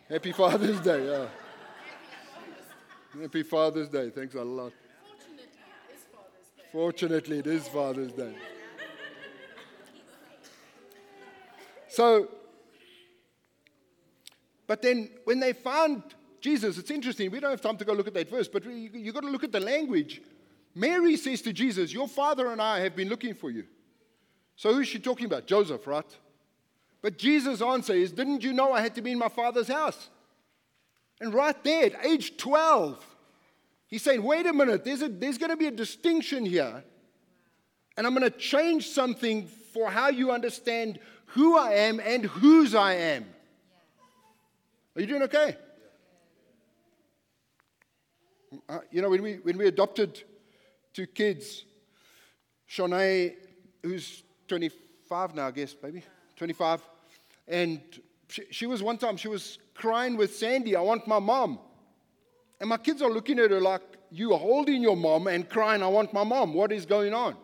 Happy 0.08 0.32
Father's 0.32 0.80
Day. 0.80 1.06
Yeah. 1.06 1.26
Happy 3.22 3.42
Father's 3.42 3.88
Day. 3.88 4.10
Thanks 4.10 4.34
a 4.34 4.44
lot. 4.44 4.72
Fortunately, 6.70 7.38
it 7.38 7.46
is 7.46 7.66
Father's 7.68 8.12
Day. 8.12 8.34
So, 11.88 12.28
but 14.66 14.82
then 14.82 15.08
when 15.24 15.40
they 15.40 15.52
found 15.52 16.02
Jesus, 16.40 16.76
it's 16.76 16.90
interesting. 16.90 17.30
We 17.30 17.40
don't 17.40 17.50
have 17.50 17.62
time 17.62 17.78
to 17.78 17.84
go 17.84 17.94
look 17.94 18.08
at 18.08 18.14
that 18.14 18.28
verse, 18.28 18.48
but 18.48 18.64
you, 18.64 18.90
you've 18.92 19.14
got 19.14 19.22
to 19.22 19.30
look 19.30 19.44
at 19.44 19.52
the 19.52 19.60
language. 19.60 20.20
Mary 20.74 21.16
says 21.16 21.40
to 21.42 21.52
Jesus, 21.52 21.92
Your 21.92 22.08
father 22.08 22.48
and 22.48 22.60
I 22.60 22.80
have 22.80 22.94
been 22.94 23.08
looking 23.08 23.34
for 23.34 23.50
you. 23.50 23.64
So 24.56 24.74
who's 24.74 24.88
she 24.88 24.98
talking 24.98 25.26
about? 25.26 25.46
Joseph, 25.46 25.86
right? 25.86 26.04
But 27.04 27.18
Jesus' 27.18 27.60
answer 27.60 27.92
is, 27.92 28.12
Didn't 28.12 28.42
you 28.42 28.54
know 28.54 28.72
I 28.72 28.80
had 28.80 28.94
to 28.94 29.02
be 29.02 29.12
in 29.12 29.18
my 29.18 29.28
father's 29.28 29.68
house? 29.68 30.08
And 31.20 31.34
right 31.34 31.62
there, 31.62 31.84
at 31.84 32.06
age 32.06 32.38
12, 32.38 32.98
he's 33.88 34.00
saying, 34.00 34.22
Wait 34.22 34.46
a 34.46 34.54
minute, 34.54 34.86
there's, 34.86 35.02
a, 35.02 35.10
there's 35.10 35.36
going 35.36 35.50
to 35.50 35.56
be 35.58 35.66
a 35.66 35.70
distinction 35.70 36.46
here. 36.46 36.82
And 37.98 38.06
I'm 38.06 38.14
going 38.14 38.24
to 38.24 38.36
change 38.36 38.88
something 38.88 39.46
for 39.74 39.90
how 39.90 40.08
you 40.08 40.30
understand 40.30 40.98
who 41.26 41.58
I 41.58 41.72
am 41.74 42.00
and 42.00 42.24
whose 42.24 42.74
I 42.74 42.94
am. 42.94 43.26
Are 44.96 45.02
you 45.02 45.06
doing 45.06 45.24
okay? 45.24 45.58
Uh, 48.66 48.78
you 48.90 49.02
know, 49.02 49.10
when 49.10 49.20
we, 49.20 49.34
when 49.34 49.58
we 49.58 49.66
adopted 49.66 50.22
two 50.94 51.06
kids, 51.06 51.66
Shanae, 52.66 53.34
who's 53.82 54.22
25 54.48 55.34
now, 55.34 55.48
I 55.48 55.50
guess, 55.50 55.76
maybe 55.82 56.02
25, 56.36 56.80
and 57.46 57.80
she, 58.28 58.42
she 58.50 58.66
was 58.66 58.82
one 58.82 58.98
time, 58.98 59.16
she 59.16 59.28
was 59.28 59.58
crying 59.74 60.16
with 60.16 60.34
Sandy, 60.34 60.76
I 60.76 60.80
want 60.80 61.06
my 61.06 61.18
mom. 61.18 61.58
And 62.60 62.68
my 62.68 62.76
kids 62.76 63.02
are 63.02 63.10
looking 63.10 63.38
at 63.38 63.50
her 63.50 63.60
like, 63.60 63.82
You 64.10 64.32
are 64.32 64.38
holding 64.38 64.82
your 64.82 64.96
mom 64.96 65.26
and 65.26 65.48
crying, 65.48 65.82
I 65.82 65.88
want 65.88 66.12
my 66.12 66.24
mom. 66.24 66.54
What 66.54 66.72
is 66.72 66.86
going 66.86 67.12
on? 67.12 67.36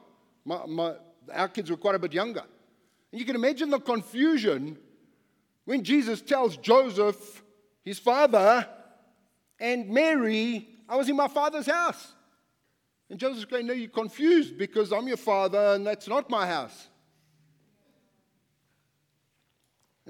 My, 0.45 0.65
my, 0.67 0.95
our 1.33 1.49
kids 1.49 1.71
were 1.71 1.77
quite 1.77 1.95
a 1.95 1.99
bit 1.99 2.13
younger. 2.13 2.43
And 3.13 3.21
you 3.21 3.27
can 3.27 3.37
imagine 3.37 3.71
the 3.71 3.81
confusion 3.81 4.79
when 5.65 5.85
Jesus 5.85 6.21
tells 6.21 6.57
Joseph, 6.57 7.43
his 7.85 7.99
father, 7.99 8.67
and 9.59 9.89
Mary, 9.91 10.69
I 10.89 10.97
was 10.97 11.09
in 11.09 11.17
my 11.17 11.29
father's 11.29 11.67
house. 11.67 12.15
And 13.11 13.19
Joseph's 13.19 13.45
going, 13.45 13.67
No, 13.67 13.73
you're 13.73 13.91
confused 13.91 14.57
because 14.57 14.93
I'm 14.93 15.07
your 15.09 15.17
father 15.17 15.75
and 15.75 15.87
that's 15.87 16.09
not 16.09 16.31
my 16.31 16.47
house. 16.47 16.89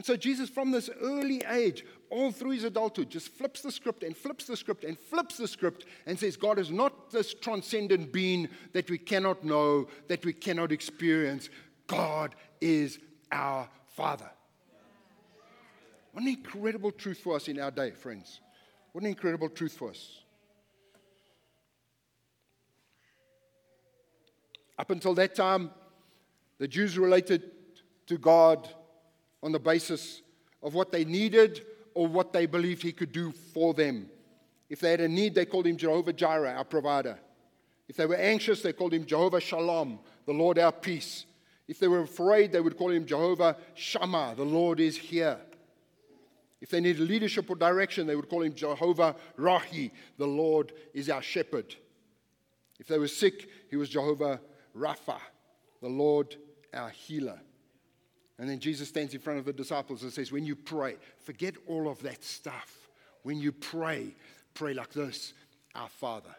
And 0.00 0.06
so 0.06 0.16
Jesus, 0.16 0.48
from 0.48 0.70
this 0.70 0.88
early 1.02 1.42
age, 1.46 1.84
all 2.08 2.32
through 2.32 2.52
his 2.52 2.64
adulthood, 2.64 3.10
just 3.10 3.28
flips 3.28 3.60
the 3.60 3.70
script 3.70 4.02
and 4.02 4.16
flips 4.16 4.46
the 4.46 4.56
script 4.56 4.82
and 4.82 4.98
flips 4.98 5.36
the 5.36 5.46
script 5.46 5.84
and 6.06 6.18
says, 6.18 6.38
God 6.38 6.58
is 6.58 6.70
not 6.70 7.10
this 7.10 7.34
transcendent 7.34 8.10
being 8.10 8.48
that 8.72 8.88
we 8.88 8.96
cannot 8.96 9.44
know, 9.44 9.88
that 10.08 10.24
we 10.24 10.32
cannot 10.32 10.72
experience. 10.72 11.50
God 11.86 12.34
is 12.62 12.98
our 13.30 13.68
Father. 13.88 14.30
What 16.12 16.22
an 16.22 16.28
incredible 16.28 16.92
truth 16.92 17.18
for 17.18 17.36
us 17.36 17.48
in 17.48 17.60
our 17.60 17.70
day, 17.70 17.90
friends. 17.90 18.40
What 18.92 19.04
an 19.04 19.10
incredible 19.10 19.50
truth 19.50 19.74
for 19.74 19.90
us. 19.90 20.22
Up 24.78 24.88
until 24.88 25.12
that 25.16 25.34
time, 25.34 25.70
the 26.56 26.68
Jews 26.68 26.96
related 26.96 27.50
to 28.06 28.16
God 28.16 28.66
on 29.42 29.52
the 29.52 29.58
basis 29.58 30.22
of 30.62 30.74
what 30.74 30.92
they 30.92 31.04
needed 31.04 31.64
or 31.94 32.06
what 32.06 32.32
they 32.32 32.46
believed 32.46 32.82
he 32.82 32.92
could 32.92 33.12
do 33.12 33.32
for 33.32 33.74
them. 33.74 34.08
If 34.68 34.80
they 34.80 34.92
had 34.92 35.00
a 35.00 35.08
need, 35.08 35.34
they 35.34 35.46
called 35.46 35.66
him 35.66 35.76
Jehovah 35.76 36.12
Jireh, 36.12 36.54
our 36.54 36.64
provider. 36.64 37.18
If 37.88 37.96
they 37.96 38.06
were 38.06 38.16
anxious, 38.16 38.62
they 38.62 38.72
called 38.72 38.94
him 38.94 39.04
Jehovah 39.04 39.40
Shalom, 39.40 39.98
the 40.26 40.32
Lord 40.32 40.58
our 40.58 40.70
peace. 40.70 41.26
If 41.66 41.78
they 41.80 41.88
were 41.88 42.02
afraid, 42.02 42.52
they 42.52 42.60
would 42.60 42.76
call 42.76 42.90
him 42.90 43.06
Jehovah 43.06 43.56
Shammah, 43.74 44.34
the 44.36 44.44
Lord 44.44 44.78
is 44.80 44.96
here. 44.96 45.38
If 46.60 46.70
they 46.70 46.80
needed 46.80 47.08
leadership 47.08 47.48
or 47.48 47.56
direction, 47.56 48.06
they 48.06 48.16
would 48.16 48.28
call 48.28 48.42
him 48.42 48.54
Jehovah 48.54 49.16
Rahi, 49.38 49.90
the 50.18 50.26
Lord 50.26 50.72
is 50.92 51.08
our 51.08 51.22
shepherd. 51.22 51.74
If 52.78 52.86
they 52.86 52.98
were 52.98 53.08
sick, 53.08 53.48
he 53.70 53.76
was 53.76 53.88
Jehovah 53.88 54.40
Rapha, 54.76 55.18
the 55.80 55.88
Lord 55.88 56.36
our 56.72 56.90
healer. 56.90 57.40
And 58.40 58.48
then 58.48 58.58
Jesus 58.58 58.88
stands 58.88 59.12
in 59.12 59.20
front 59.20 59.38
of 59.38 59.44
the 59.44 59.52
disciples 59.52 60.02
and 60.02 60.10
says, 60.10 60.32
When 60.32 60.46
you 60.46 60.56
pray, 60.56 60.96
forget 61.18 61.54
all 61.66 61.90
of 61.90 62.00
that 62.02 62.24
stuff. 62.24 62.88
When 63.22 63.38
you 63.38 63.52
pray, 63.52 64.14
pray 64.54 64.72
like 64.72 64.94
this 64.94 65.34
Our 65.74 65.90
Father. 65.90 66.34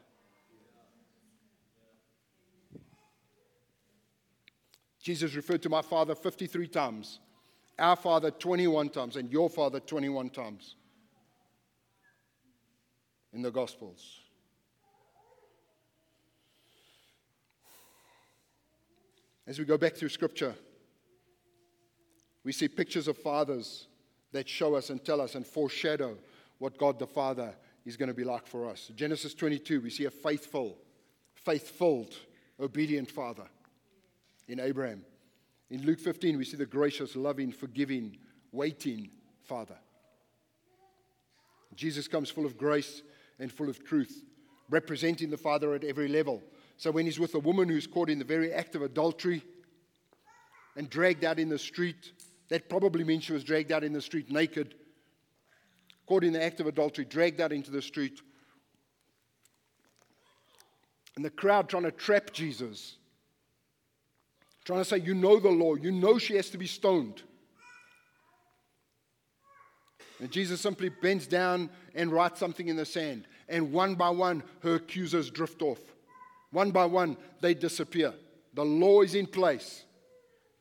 Jesus 4.99 5.35
referred 5.35 5.61
to 5.61 5.69
my 5.69 5.83
Father 5.83 6.15
53 6.15 6.67
times, 6.69 7.19
our 7.77 7.95
Father 7.95 8.31
21 8.31 8.89
times, 8.89 9.15
and 9.15 9.31
your 9.31 9.49
Father 9.49 9.79
21 9.79 10.31
times 10.31 10.75
in 13.31 13.43
the 13.43 13.51
Gospels. 13.51 14.21
As 19.45 19.59
we 19.59 19.65
go 19.65 19.77
back 19.77 19.95
through 19.95 20.09
Scripture, 20.09 20.55
we 22.43 22.51
see 22.51 22.67
pictures 22.67 23.07
of 23.07 23.17
fathers 23.17 23.87
that 24.31 24.47
show 24.47 24.75
us 24.75 24.89
and 24.89 25.03
tell 25.03 25.21
us 25.21 25.35
and 25.35 25.45
foreshadow 25.45 26.17
what 26.57 26.77
God 26.77 26.99
the 26.99 27.07
Father 27.07 27.53
is 27.85 27.97
going 27.97 28.07
to 28.07 28.15
be 28.15 28.23
like 28.23 28.47
for 28.47 28.69
us. 28.69 28.91
Genesis 28.95 29.33
22, 29.33 29.81
we 29.81 29.89
see 29.89 30.05
a 30.05 30.11
faithful, 30.11 30.77
faithful, 31.33 32.07
obedient 32.59 33.09
father 33.09 33.47
in 34.47 34.59
Abraham. 34.59 35.03
In 35.69 35.85
Luke 35.85 35.99
15, 35.99 36.37
we 36.37 36.45
see 36.45 36.57
the 36.57 36.65
gracious, 36.65 37.15
loving, 37.15 37.51
forgiving, 37.51 38.17
waiting 38.51 39.09
father. 39.43 39.77
Jesus 41.75 42.07
comes 42.07 42.29
full 42.29 42.45
of 42.45 42.57
grace 42.57 43.01
and 43.39 43.51
full 43.51 43.69
of 43.69 43.83
truth, 43.83 44.23
representing 44.69 45.29
the 45.29 45.37
Father 45.37 45.73
at 45.73 45.83
every 45.83 46.07
level. 46.07 46.43
So 46.77 46.91
when 46.91 47.05
he's 47.05 47.19
with 47.19 47.33
a 47.35 47.39
woman 47.39 47.69
who's 47.69 47.87
caught 47.87 48.09
in 48.09 48.19
the 48.19 48.25
very 48.25 48.51
act 48.51 48.75
of 48.75 48.81
adultery 48.81 49.41
and 50.75 50.89
dragged 50.89 51.23
out 51.23 51.39
in 51.39 51.49
the 51.49 51.57
street, 51.57 52.11
that 52.51 52.67
probably 52.67 53.05
means 53.05 53.23
she 53.23 53.31
was 53.31 53.45
dragged 53.45 53.71
out 53.71 53.81
in 53.81 53.93
the 53.93 54.01
street 54.01 54.29
naked, 54.29 54.75
caught 56.05 56.25
in 56.25 56.33
the 56.33 56.43
act 56.43 56.59
of 56.59 56.67
adultery, 56.67 57.05
dragged 57.05 57.39
out 57.39 57.53
into 57.53 57.71
the 57.71 57.81
street. 57.81 58.19
And 61.15 61.23
the 61.23 61.29
crowd 61.29 61.69
trying 61.69 61.83
to 61.83 61.91
trap 61.91 62.33
Jesus, 62.33 62.97
trying 64.65 64.81
to 64.81 64.85
say, 64.85 64.97
You 64.97 65.13
know 65.13 65.39
the 65.39 65.49
law, 65.49 65.75
you 65.75 65.93
know 65.93 66.17
she 66.17 66.35
has 66.35 66.49
to 66.49 66.57
be 66.57 66.67
stoned. 66.67 67.23
And 70.19 70.29
Jesus 70.29 70.59
simply 70.59 70.89
bends 70.89 71.27
down 71.27 71.69
and 71.95 72.11
writes 72.11 72.37
something 72.37 72.67
in 72.67 72.75
the 72.75 72.85
sand. 72.85 73.29
And 73.47 73.71
one 73.71 73.95
by 73.95 74.09
one, 74.09 74.43
her 74.61 74.75
accusers 74.75 75.31
drift 75.31 75.61
off. 75.61 75.79
One 76.51 76.71
by 76.71 76.83
one, 76.83 77.15
they 77.39 77.53
disappear. 77.53 78.13
The 78.53 78.65
law 78.65 79.03
is 79.03 79.15
in 79.15 79.25
place. 79.25 79.85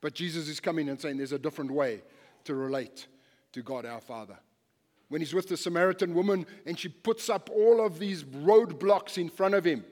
But 0.00 0.14
Jesus 0.14 0.48
is 0.48 0.60
coming 0.60 0.88
and 0.88 1.00
saying 1.00 1.18
there's 1.18 1.32
a 1.32 1.38
different 1.38 1.70
way 1.70 2.02
to 2.44 2.54
relate 2.54 3.06
to 3.52 3.62
God 3.62 3.84
our 3.84 4.00
Father. 4.00 4.36
When 5.08 5.20
he's 5.20 5.34
with 5.34 5.48
the 5.48 5.56
Samaritan 5.56 6.14
woman 6.14 6.46
and 6.66 6.78
she 6.78 6.88
puts 6.88 7.28
up 7.28 7.50
all 7.50 7.84
of 7.84 7.98
these 7.98 8.22
roadblocks 8.22 9.18
in 9.18 9.28
front 9.28 9.54
of 9.54 9.64
him, 9.64 9.84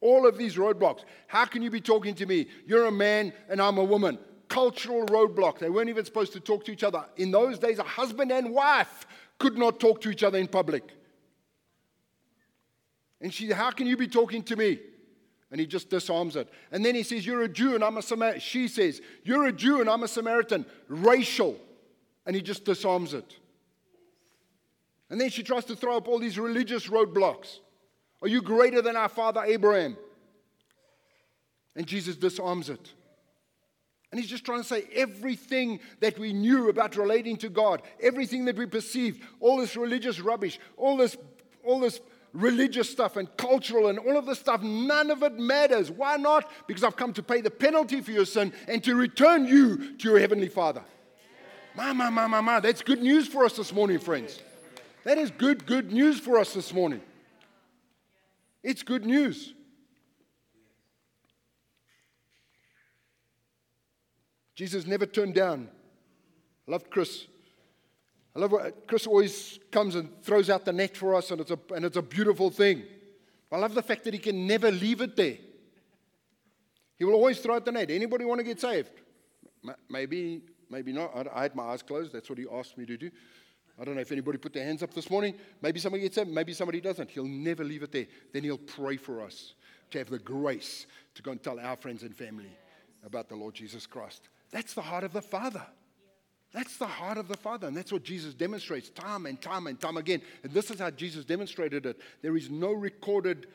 all 0.00 0.26
of 0.26 0.38
these 0.38 0.56
roadblocks. 0.56 1.00
How 1.26 1.44
can 1.44 1.62
you 1.62 1.70
be 1.70 1.80
talking 1.80 2.14
to 2.16 2.26
me? 2.26 2.46
You're 2.66 2.86
a 2.86 2.92
man 2.92 3.32
and 3.48 3.60
I'm 3.60 3.78
a 3.78 3.84
woman. 3.84 4.18
Cultural 4.48 5.04
roadblock. 5.06 5.58
They 5.58 5.70
weren't 5.70 5.88
even 5.88 6.04
supposed 6.04 6.32
to 6.34 6.40
talk 6.40 6.64
to 6.66 6.72
each 6.72 6.84
other. 6.84 7.04
In 7.16 7.30
those 7.30 7.58
days, 7.58 7.78
a 7.78 7.82
husband 7.82 8.30
and 8.30 8.50
wife 8.50 9.06
could 9.38 9.58
not 9.58 9.80
talk 9.80 10.00
to 10.02 10.10
each 10.10 10.22
other 10.22 10.38
in 10.38 10.46
public. 10.46 10.84
And 13.20 13.34
she, 13.34 13.50
how 13.50 13.70
can 13.70 13.86
you 13.86 13.96
be 13.96 14.06
talking 14.06 14.42
to 14.44 14.56
me? 14.56 14.78
And 15.50 15.60
he 15.60 15.66
just 15.66 15.88
disarms 15.88 16.36
it. 16.36 16.48
And 16.70 16.84
then 16.84 16.94
he 16.94 17.02
says, 17.02 17.24
You're 17.24 17.42
a 17.42 17.48
Jew 17.48 17.74
and 17.74 17.82
I'm 17.82 17.96
a 17.96 18.02
Samaritan. 18.02 18.40
She 18.40 18.68
says, 18.68 19.00
You're 19.24 19.46
a 19.46 19.52
Jew 19.52 19.80
and 19.80 19.88
I'm 19.88 20.02
a 20.02 20.08
Samaritan. 20.08 20.66
Racial. 20.88 21.56
And 22.26 22.36
he 22.36 22.42
just 22.42 22.64
disarms 22.64 23.14
it. 23.14 23.36
And 25.10 25.18
then 25.20 25.30
she 25.30 25.42
tries 25.42 25.64
to 25.66 25.76
throw 25.76 25.96
up 25.96 26.06
all 26.06 26.18
these 26.18 26.38
religious 26.38 26.88
roadblocks. 26.88 27.60
Are 28.20 28.28
you 28.28 28.42
greater 28.42 28.82
than 28.82 28.96
our 28.96 29.08
father 29.08 29.42
Abraham? 29.42 29.96
And 31.74 31.86
Jesus 31.86 32.16
disarms 32.16 32.68
it. 32.68 32.92
And 34.10 34.20
he's 34.20 34.28
just 34.28 34.44
trying 34.44 34.60
to 34.60 34.66
say 34.66 34.84
everything 34.94 35.80
that 36.00 36.18
we 36.18 36.32
knew 36.32 36.70
about 36.70 36.96
relating 36.96 37.36
to 37.38 37.48
God, 37.48 37.82
everything 38.00 38.46
that 38.46 38.56
we 38.56 38.66
perceived, 38.66 39.22
all 39.38 39.58
this 39.58 39.76
religious 39.76 40.18
rubbish, 40.18 40.58
all 40.76 40.96
this, 40.96 41.16
all 41.64 41.80
this 41.80 42.00
religious 42.32 42.90
stuff 42.90 43.16
and 43.16 43.34
cultural 43.36 43.88
and 43.88 43.98
all 43.98 44.16
of 44.16 44.26
this 44.26 44.38
stuff, 44.38 44.62
none 44.62 45.10
of 45.10 45.22
it 45.22 45.38
matters. 45.38 45.90
Why 45.90 46.16
not? 46.16 46.50
Because 46.66 46.84
I've 46.84 46.96
come 46.96 47.12
to 47.14 47.22
pay 47.22 47.40
the 47.40 47.50
penalty 47.50 48.00
for 48.00 48.10
your 48.10 48.26
sin 48.26 48.52
and 48.66 48.82
to 48.84 48.94
return 48.94 49.46
you 49.46 49.96
to 49.96 50.08
your 50.08 50.18
Heavenly 50.18 50.48
Father. 50.48 50.82
Ma, 51.76 51.92
ma, 51.92 52.10
ma, 52.10 52.28
ma, 52.28 52.42
ma. 52.42 52.60
That's 52.60 52.82
good 52.82 53.02
news 53.02 53.28
for 53.28 53.44
us 53.44 53.56
this 53.56 53.72
morning, 53.72 53.98
friends. 53.98 54.40
That 55.04 55.18
is 55.18 55.30
good, 55.30 55.64
good 55.64 55.92
news 55.92 56.18
for 56.18 56.38
us 56.38 56.52
this 56.52 56.72
morning. 56.72 57.00
It's 58.62 58.82
good 58.82 59.06
news. 59.06 59.54
Jesus 64.54 64.86
never 64.86 65.06
turned 65.06 65.34
down. 65.34 65.68
I 66.66 66.72
loved 66.72 66.90
Chris. 66.90 67.26
I 68.38 68.40
love 68.40 68.52
what 68.52 68.86
Chris 68.86 69.04
always 69.04 69.58
comes 69.72 69.96
and 69.96 70.22
throws 70.22 70.48
out 70.48 70.64
the 70.64 70.72
net 70.72 70.96
for 70.96 71.12
us, 71.16 71.32
and 71.32 71.40
it's 71.40 71.50
a, 71.50 71.58
and 71.74 71.84
it's 71.84 71.96
a 71.96 72.02
beautiful 72.02 72.50
thing. 72.50 72.84
I 73.50 73.56
love 73.56 73.74
the 73.74 73.82
fact 73.82 74.04
that 74.04 74.14
he 74.14 74.20
can 74.20 74.46
never 74.46 74.70
leave 74.70 75.00
it 75.00 75.16
there. 75.16 75.38
He 76.94 77.04
will 77.04 77.14
always 77.14 77.40
throw 77.40 77.56
out 77.56 77.64
the 77.64 77.72
net. 77.72 77.90
Anybody 77.90 78.24
want 78.24 78.38
to 78.38 78.44
get 78.44 78.60
saved? 78.60 78.90
Maybe, 79.90 80.42
maybe 80.70 80.92
not. 80.92 81.26
I 81.34 81.42
had 81.42 81.56
my 81.56 81.64
eyes 81.64 81.82
closed. 81.82 82.12
That's 82.12 82.30
what 82.30 82.38
he 82.38 82.46
asked 82.52 82.78
me 82.78 82.86
to 82.86 82.96
do. 82.96 83.10
I 83.76 83.82
don't 83.82 83.96
know 83.96 84.02
if 84.02 84.12
anybody 84.12 84.38
put 84.38 84.52
their 84.52 84.64
hands 84.64 84.84
up 84.84 84.94
this 84.94 85.10
morning. 85.10 85.34
Maybe 85.60 85.80
somebody 85.80 86.04
gets 86.04 86.14
saved. 86.14 86.30
Maybe 86.30 86.52
somebody 86.52 86.80
doesn't. 86.80 87.10
He'll 87.10 87.24
never 87.24 87.64
leave 87.64 87.82
it 87.82 87.90
there. 87.90 88.06
Then 88.32 88.44
he'll 88.44 88.56
pray 88.56 88.98
for 88.98 89.20
us 89.20 89.54
to 89.90 89.98
have 89.98 90.10
the 90.10 90.18
grace 90.20 90.86
to 91.16 91.22
go 91.22 91.32
and 91.32 91.42
tell 91.42 91.58
our 91.58 91.74
friends 91.74 92.04
and 92.04 92.14
family 92.14 92.56
about 93.04 93.28
the 93.28 93.34
Lord 93.34 93.54
Jesus 93.54 93.84
Christ. 93.84 94.28
That's 94.52 94.74
the 94.74 94.82
heart 94.82 95.02
of 95.02 95.12
the 95.12 95.22
Father. 95.22 95.66
That's 96.52 96.78
the 96.78 96.86
heart 96.86 97.18
of 97.18 97.28
the 97.28 97.36
Father. 97.36 97.66
And 97.66 97.76
that's 97.76 97.92
what 97.92 98.04
Jesus 98.04 98.34
demonstrates 98.34 98.88
time 98.90 99.26
and 99.26 99.40
time 99.40 99.66
and 99.66 99.78
time 99.78 99.96
again. 99.96 100.22
And 100.42 100.52
this 100.52 100.70
is 100.70 100.80
how 100.80 100.90
Jesus 100.90 101.24
demonstrated 101.24 101.84
it. 101.84 102.00
There 102.22 102.36
is 102.36 102.50
no 102.50 102.72
recorded 102.72 103.48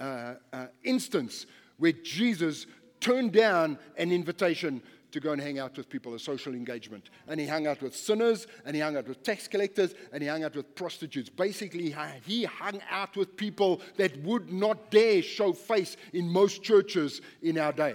uh, 0.00 0.34
uh, 0.52 0.66
instance 0.82 1.46
where 1.78 1.92
Jesus 1.92 2.66
turned 3.00 3.32
down 3.32 3.78
an 3.96 4.10
invitation 4.12 4.82
to 5.12 5.20
go 5.20 5.32
and 5.32 5.40
hang 5.40 5.58
out 5.58 5.76
with 5.76 5.88
people, 5.88 6.14
a 6.14 6.18
social 6.18 6.54
engagement. 6.54 7.10
And 7.28 7.38
he 7.38 7.46
hung 7.46 7.66
out 7.66 7.82
with 7.82 7.94
sinners, 7.94 8.46
and 8.64 8.74
he 8.74 8.80
hung 8.80 8.96
out 8.96 9.06
with 9.06 9.22
tax 9.22 9.46
collectors, 9.46 9.94
and 10.12 10.22
he 10.22 10.28
hung 10.28 10.42
out 10.42 10.56
with 10.56 10.74
prostitutes. 10.74 11.28
Basically, 11.28 11.94
he 12.24 12.44
hung 12.44 12.80
out 12.90 13.16
with 13.16 13.36
people 13.36 13.82
that 13.96 14.16
would 14.22 14.50
not 14.50 14.90
dare 14.90 15.22
show 15.22 15.52
face 15.52 15.96
in 16.12 16.28
most 16.28 16.62
churches 16.62 17.20
in 17.42 17.58
our 17.58 17.72
day. 17.72 17.94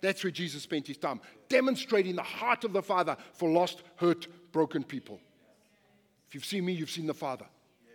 That's 0.00 0.24
where 0.24 0.30
Jesus 0.30 0.62
spent 0.62 0.86
his 0.86 0.96
time, 0.96 1.20
demonstrating 1.50 2.16
the 2.16 2.22
heart 2.22 2.64
of 2.64 2.72
the 2.72 2.82
Father 2.82 3.16
for 3.34 3.50
lost, 3.50 3.82
hurt, 3.96 4.26
broken 4.52 4.82
people. 4.82 5.20
If 6.28 6.34
you've 6.34 6.44
seen 6.46 6.64
me, 6.64 6.72
you've 6.72 6.90
seen 6.90 7.06
the 7.06 7.12
Father. 7.12 7.44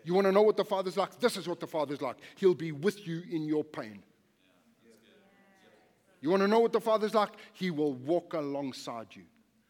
You 0.04 0.14
want 0.14 0.26
to 0.26 0.32
know 0.32 0.44
what 0.44 0.58
the 0.58 0.66
Father's 0.66 0.98
like? 0.98 1.20
This 1.20 1.36
is 1.36 1.48
what 1.48 1.60
the 1.60 1.66
Father's 1.66 2.02
like. 2.02 2.18
He'll 2.36 2.54
be 2.54 2.72
with 2.72 3.08
you 3.08 3.24
in 3.32 3.48
your 3.48 3.64
pain. 3.64 4.04
You 6.22 6.30
want 6.30 6.42
to 6.42 6.48
know 6.48 6.60
what 6.60 6.74
the 6.74 6.82
Father's 6.82 7.16
like? 7.16 7.32
He 7.54 7.72
will 7.72 7.94
walk 7.94 8.34
alongside 8.34 9.08
you. 9.12 9.24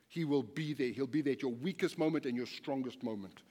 He 0.08 0.25
will 0.25 0.44
be 0.44 0.74
there. 0.74 0.89
He'll 0.89 1.08
be 1.08 1.21
there 1.21 1.34
at 1.34 1.41
your 1.41 1.52
weakest 1.52 1.98
moment 1.98 2.26
and 2.26 2.36
your 2.36 2.45
strongest 2.45 3.04
moment. 3.04 3.41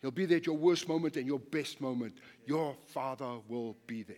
He'll 0.00 0.10
be 0.10 0.24
there 0.24 0.38
at 0.38 0.46
your 0.46 0.56
worst 0.56 0.88
moment 0.88 1.16
and 1.16 1.26
your 1.26 1.38
best 1.38 1.80
moment. 1.80 2.14
Your 2.46 2.74
Father 2.86 3.38
will 3.48 3.76
be 3.86 4.02
there. 4.02 4.16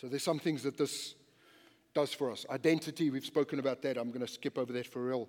So 0.00 0.06
there's 0.06 0.22
some 0.22 0.38
things 0.38 0.62
that 0.62 0.78
this 0.78 1.16
does 1.92 2.12
for 2.12 2.30
us. 2.30 2.46
Identity, 2.50 3.10
we've 3.10 3.24
spoken 3.24 3.58
about 3.58 3.82
that. 3.82 3.96
I'm 3.96 4.10
going 4.10 4.24
to 4.24 4.32
skip 4.32 4.56
over 4.56 4.72
that 4.72 4.86
for 4.86 5.04
real. 5.04 5.28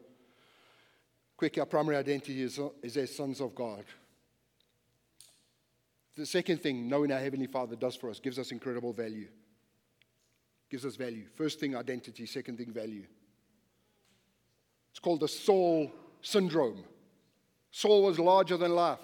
Quick, 1.36 1.58
our 1.58 1.66
primary 1.66 1.98
identity 1.98 2.44
is, 2.44 2.60
is 2.84 2.96
as 2.96 3.16
sons 3.16 3.42
of 3.42 3.56
God. 3.56 3.84
The 6.16 6.26
second 6.26 6.62
thing, 6.62 6.88
knowing 6.88 7.12
our 7.12 7.20
Heavenly 7.20 7.48
Father 7.48 7.76
does 7.76 7.96
for 7.96 8.12
us, 8.12 8.20
gives 8.20 8.38
us 8.38 8.52
incredible 8.52 8.94
value. 8.94 9.28
Gives 10.70 10.86
us 10.86 10.96
value. 10.96 11.26
First 11.34 11.60
thing, 11.60 11.76
identity. 11.76 12.28
Second 12.28 12.58
thing, 12.58 12.72
value. 12.72 13.06
It's 14.92 15.00
called 15.00 15.22
the 15.22 15.28
Saul 15.28 15.92
syndrome. 16.22 16.84
Saul 17.72 18.04
was 18.04 18.20
larger 18.20 18.58
than 18.58 18.76
life. 18.76 19.00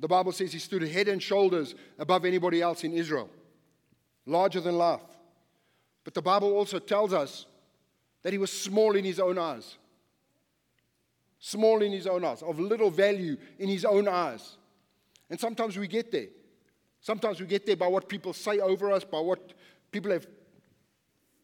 The 0.00 0.08
Bible 0.08 0.32
says 0.32 0.52
he 0.52 0.58
stood 0.58 0.82
head 0.82 1.06
and 1.06 1.22
shoulders 1.22 1.76
above 1.96 2.24
anybody 2.24 2.60
else 2.60 2.82
in 2.82 2.92
Israel 2.92 3.30
larger 4.26 4.60
than 4.60 4.76
life. 4.76 5.00
But 6.04 6.14
the 6.14 6.22
Bible 6.22 6.52
also 6.52 6.78
tells 6.78 7.12
us 7.12 7.46
that 8.22 8.32
he 8.32 8.38
was 8.38 8.52
small 8.52 8.96
in 8.96 9.04
his 9.04 9.20
own 9.20 9.38
eyes. 9.38 9.76
Small 11.38 11.82
in 11.82 11.92
his 11.92 12.06
own 12.06 12.24
eyes, 12.24 12.42
of 12.42 12.60
little 12.60 12.90
value 12.90 13.36
in 13.58 13.68
his 13.68 13.84
own 13.84 14.08
eyes. 14.08 14.56
And 15.30 15.40
sometimes 15.40 15.76
we 15.76 15.88
get 15.88 16.12
there. 16.12 16.26
Sometimes 17.00 17.40
we 17.40 17.46
get 17.46 17.64
there 17.64 17.76
by 17.76 17.86
what 17.86 18.08
people 18.08 18.34
say 18.34 18.58
over 18.58 18.92
us, 18.92 19.04
by 19.04 19.20
what 19.20 19.54
people 19.90 20.10
have, 20.10 20.26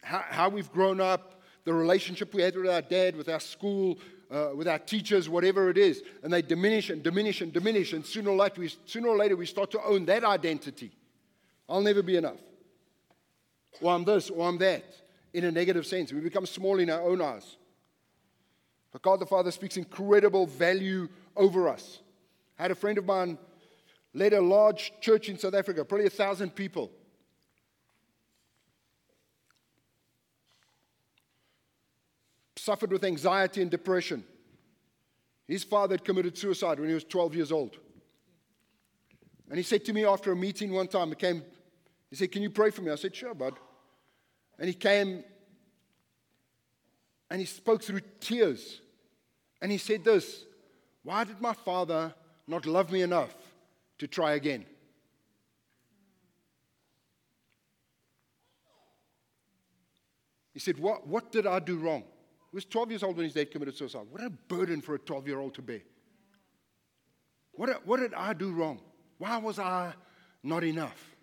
how, 0.03 0.25
how 0.29 0.49
we've 0.51 0.71
grown 0.71 1.01
up, 1.01 1.41
the 1.65 1.73
relationship 1.73 2.35
we 2.35 2.43
had 2.43 2.55
with 2.55 2.69
our 2.69 2.83
dad, 2.83 3.17
with 3.17 3.29
our 3.29 3.41
school, 3.41 3.99
uh, 4.31 4.51
with 4.55 4.69
our 4.69 4.79
teachers, 4.79 5.31
whatever 5.31 5.71
it 5.71 5.79
is. 5.79 6.03
And 6.23 6.31
they 6.31 6.43
diminish 6.43 6.91
and 6.91 7.03
diminish 7.03 7.41
and 7.41 7.53
diminish. 7.53 7.95
And 7.95 8.05
sooner 8.05 8.31
or, 8.31 8.37
later 8.37 8.61
we, 8.61 8.75
sooner 8.85 9.09
or 9.09 9.17
later, 9.17 9.35
we 9.35 9.47
start 9.47 9.71
to 9.71 9.83
own 9.83 10.05
that 10.07 10.25
identity. 10.25 10.93
I'll 11.69 11.81
never 11.81 12.03
be 12.03 12.17
enough 12.17 12.37
or 13.81 13.95
I'm 13.95 14.05
this, 14.05 14.31
or 14.31 14.49
I'm 14.49 14.59
that, 14.59 14.85
in 15.33 15.45
a 15.45 15.51
negative 15.51 15.87
sense. 15.87 16.13
We 16.13 16.21
become 16.21 16.47
small 16.47 16.79
in 16.79 16.91
our 16.91 17.03
own 17.03 17.21
eyes. 17.21 17.57
But 18.93 19.03
God 19.03 19.21
the 19.21 19.27
Father 19.27 19.51
speaks 19.51 19.77
incredible 19.77 20.47
value 20.47 21.09
over 21.37 21.69
us. 21.69 22.01
I 22.59 22.63
had 22.63 22.71
a 22.71 22.75
friend 22.75 22.97
of 22.97 23.05
mine 23.05 23.39
led 24.15 24.33
a 24.33 24.41
large 24.41 24.93
church 25.01 25.29
in 25.29 25.39
South 25.39 25.55
Africa, 25.55 25.85
probably 25.85 26.07
a 26.07 26.11
thousand 26.11 26.55
people. 26.55 26.91
Suffered 32.57 32.91
with 32.91 33.05
anxiety 33.05 33.61
and 33.61 33.71
depression. 33.71 34.25
His 35.47 35.63
father 35.63 35.93
had 35.95 36.05
committed 36.05 36.37
suicide 36.37 36.81
when 36.81 36.89
he 36.89 36.95
was 36.95 37.05
12 37.05 37.35
years 37.35 37.53
old. 37.53 37.77
And 39.49 39.59
he 39.59 39.63
said 39.63 39.85
to 39.85 39.93
me 39.93 40.05
after 40.05 40.33
a 40.33 40.37
meeting 40.37 40.73
one 40.73 40.89
time, 40.89 41.11
he 41.11 41.15
came, 41.15 41.43
he 42.11 42.17
said, 42.17 42.33
Can 42.33 42.43
you 42.43 42.51
pray 42.51 42.71
for 42.71 42.83
me? 42.83 42.91
I 42.91 42.97
said, 42.97 43.15
Sure, 43.15 43.35
bud. 43.35 43.55
And 44.59 44.69
he 44.69 44.75
came 44.75 45.25
and 47.31 47.41
he 47.41 47.47
spoke 47.47 47.83
through 47.83 48.01
tears. 48.21 48.81
And 49.61 49.71
he 49.73 49.79
said 49.79 50.05
this 50.05 50.45
Why 51.03 51.25
did 51.25 51.41
my 51.41 51.53
father 51.53 52.15
not 52.47 52.67
love 52.67 52.91
me 52.91 53.03
enough 53.03 53.35
to 53.99 54.07
try 54.07 54.33
again? 54.33 54.65
He 60.53 60.61
said, 60.61 60.79
What, 60.79 61.07
what 61.07 61.33
did 61.33 61.47
I 61.47 61.59
do 61.59 61.77
wrong? 61.77 62.05
He 62.51 62.57
was 62.57 62.65
12 62.65 62.91
years 62.91 63.03
old 63.03 63.17
when 63.17 63.25
his 63.25 63.35
dad 63.35 63.51
committed 63.51 63.77
suicide. 63.77 64.07
What 64.11 64.25
a 64.25 64.31
burden 64.31 64.81
for 64.81 64.95
a 64.95 64.99
12 64.99 65.27
year 65.27 65.39
old 65.39 65.55
to 65.55 65.63
bear. 65.63 65.83
What, 67.53 67.87
what 67.87 68.01
did 68.01 68.15
I 68.15 68.33
do 68.33 68.53
wrong? 68.53 68.81
Why 69.19 69.37
was 69.39 69.59
I 69.59 69.93
not 70.43 70.65
enough? 70.65 71.17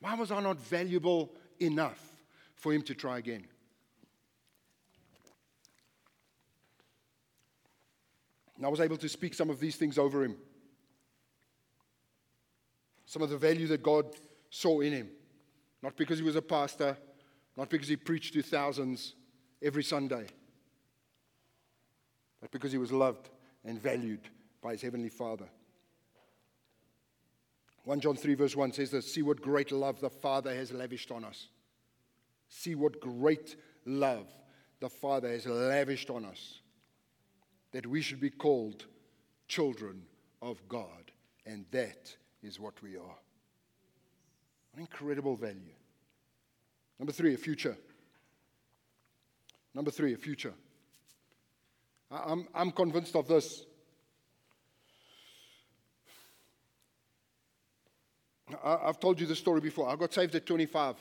Why 0.00 0.14
was 0.14 0.30
I 0.30 0.40
not 0.40 0.58
valuable 0.58 1.32
enough 1.60 2.00
for 2.54 2.72
him 2.72 2.82
to 2.82 2.94
try 2.94 3.18
again. 3.18 3.46
And 8.56 8.64
I 8.64 8.68
was 8.68 8.80
able 8.80 8.96
to 8.96 9.08
speak 9.08 9.34
some 9.34 9.50
of 9.50 9.60
these 9.60 9.76
things 9.76 9.98
over 9.98 10.24
him. 10.24 10.36
Some 13.04 13.22
of 13.22 13.30
the 13.30 13.36
value 13.36 13.66
that 13.68 13.82
God 13.82 14.06
saw 14.50 14.80
in 14.80 14.92
him. 14.92 15.10
Not 15.82 15.96
because 15.96 16.18
he 16.18 16.24
was 16.24 16.36
a 16.36 16.42
pastor, 16.42 16.96
not 17.56 17.68
because 17.68 17.88
he 17.88 17.96
preached 17.96 18.32
to 18.34 18.42
thousands 18.42 19.14
every 19.62 19.84
Sunday, 19.84 20.26
but 22.40 22.50
because 22.50 22.72
he 22.72 22.78
was 22.78 22.92
loved 22.92 23.28
and 23.64 23.80
valued 23.80 24.28
by 24.62 24.72
his 24.72 24.82
heavenly 24.82 25.08
Father. 25.08 25.46
1 27.86 28.00
John 28.00 28.16
3, 28.16 28.34
verse 28.34 28.54
1 28.54 28.72
says 28.72 28.90
this 28.90 29.12
See 29.12 29.22
what 29.22 29.40
great 29.40 29.72
love 29.72 30.00
the 30.00 30.10
Father 30.10 30.54
has 30.54 30.70
lavished 30.70 31.10
on 31.10 31.24
us 31.24 31.48
See 32.48 32.74
what 32.74 33.00
great 33.00 33.56
love 33.84 34.26
the 34.80 34.88
Father 34.88 35.28
has 35.28 35.46
lavished 35.46 36.10
on 36.10 36.24
us, 36.24 36.60
that 37.72 37.86
we 37.86 38.02
should 38.02 38.20
be 38.20 38.30
called 38.30 38.84
children 39.48 40.02
of 40.42 40.60
God, 40.68 41.10
and 41.44 41.64
that 41.70 42.14
is 42.42 42.60
what 42.60 42.80
we 42.82 42.96
are. 42.96 43.18
An 44.74 44.80
incredible 44.80 45.36
value. 45.36 45.74
Number 46.98 47.12
three, 47.12 47.34
a 47.34 47.38
future. 47.38 47.76
Number 49.74 49.90
three, 49.90 50.12
a 50.14 50.18
future. 50.18 50.54
I'm, 52.10 52.46
I'm 52.54 52.70
convinced 52.70 53.16
of 53.16 53.26
this. 53.28 53.64
I, 58.62 58.86
have 58.86 59.00
told 59.00 59.20
you 59.20 59.26
this 59.26 59.38
story 59.38 59.60
before. 59.60 59.88
I 59.88 59.96
got 59.96 60.12
saved 60.12 60.34
at 60.34 60.46
25. 60.46 60.96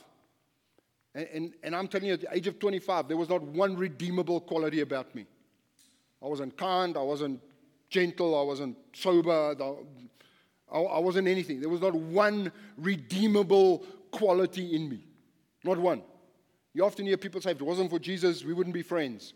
And, 1.13 1.27
and, 1.33 1.53
and, 1.63 1.75
I'm 1.75 1.87
telling 1.87 2.07
you, 2.07 2.13
at 2.13 2.21
the 2.21 2.35
age 2.35 2.47
of 2.47 2.59
25, 2.59 3.07
there 3.07 3.17
was 3.17 3.29
not 3.29 3.41
one 3.41 3.77
redeemable 3.77 4.41
quality 4.41 4.81
about 4.81 5.13
me. 5.15 5.25
I 6.21 6.27
wasn't 6.27 6.57
kind, 6.57 6.97
I 6.97 7.01
wasn't 7.01 7.39
gentle, 7.89 8.37
I 8.37 8.43
wasn't 8.43 8.77
sober, 8.93 9.55
I, 10.71 10.77
I 10.77 10.99
wasn't 10.99 11.27
anything. 11.27 11.59
There 11.61 11.69
was 11.69 11.81
not 11.81 11.93
one 11.93 12.51
redeemable 12.77 13.85
quality 14.11 14.75
in 14.75 14.89
me. 14.89 15.05
Not 15.63 15.77
one. 15.77 16.01
You 16.73 16.83
often 16.83 17.05
hear 17.05 17.17
people 17.17 17.39
say, 17.41 17.51
if 17.51 17.61
it 17.61 17.63
wasn't 17.63 17.89
for 17.89 17.99
Jesus, 17.99 18.43
we 18.43 18.53
wouldn't 18.53 18.73
be 18.73 18.81
friends. 18.81 19.33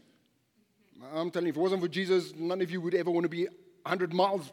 I'm 1.14 1.32
telling 1.32 1.48
you, 1.48 1.52
if 1.52 1.58
it 1.58 1.62
wasn't 1.62 1.82
for 1.82 1.88
Jesus, 1.88 2.34
none 2.36 2.60
of 2.60 2.70
you 2.70 2.82
would 2.82 2.96
ever 2.96 3.10
want 3.10 3.24
to 3.24 3.30
be 3.30 3.46
100 3.46 4.14
miles 4.14 4.52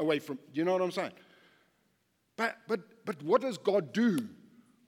away 0.00 0.18
from. 0.18 0.36
Do 0.36 0.42
you 0.54 0.64
know 0.64 0.72
what 0.72 0.82
I'm 0.82 0.90
saying? 0.90 1.12
But, 2.38 2.56
but, 2.68 2.80
but 3.04 3.22
what 3.22 3.42
does 3.42 3.58
God 3.58 3.92
do? 3.92 4.16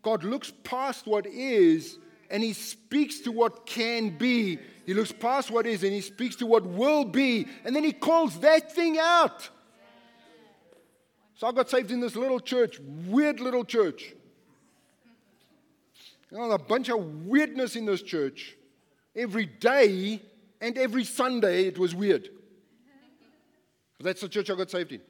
God 0.02 0.24
looks 0.24 0.52
past 0.62 1.06
what 1.06 1.26
is 1.26 1.98
and 2.30 2.42
he 2.42 2.52
speaks 2.52 3.18
to 3.22 3.32
what 3.32 3.66
can 3.66 4.16
be. 4.16 4.58
He 4.86 4.94
looks 4.94 5.12
past 5.12 5.50
what 5.50 5.66
is 5.66 5.82
and 5.82 5.92
he 5.92 6.00
speaks 6.00 6.36
to 6.36 6.46
what 6.46 6.64
will 6.64 7.04
be. 7.04 7.48
And 7.64 7.74
then 7.74 7.82
he 7.82 7.92
calls 7.92 8.38
that 8.40 8.72
thing 8.72 8.98
out. 8.98 9.50
So 11.34 11.48
I 11.48 11.52
got 11.52 11.68
saved 11.68 11.90
in 11.90 12.00
this 12.00 12.14
little 12.14 12.38
church, 12.38 12.78
weird 13.06 13.40
little 13.40 13.64
church. 13.64 14.14
You 16.30 16.38
know, 16.38 16.52
a 16.52 16.58
bunch 16.58 16.88
of 16.88 17.26
weirdness 17.26 17.74
in 17.74 17.84
this 17.84 18.02
church. 18.02 18.56
Every 19.16 19.46
day 19.46 20.22
and 20.60 20.78
every 20.78 21.02
Sunday 21.02 21.64
it 21.64 21.78
was 21.78 21.96
weird. 21.96 22.28
That's 23.98 24.20
the 24.20 24.28
church 24.28 24.48
I 24.50 24.54
got 24.54 24.70
saved 24.70 24.92
in. 24.92 25.00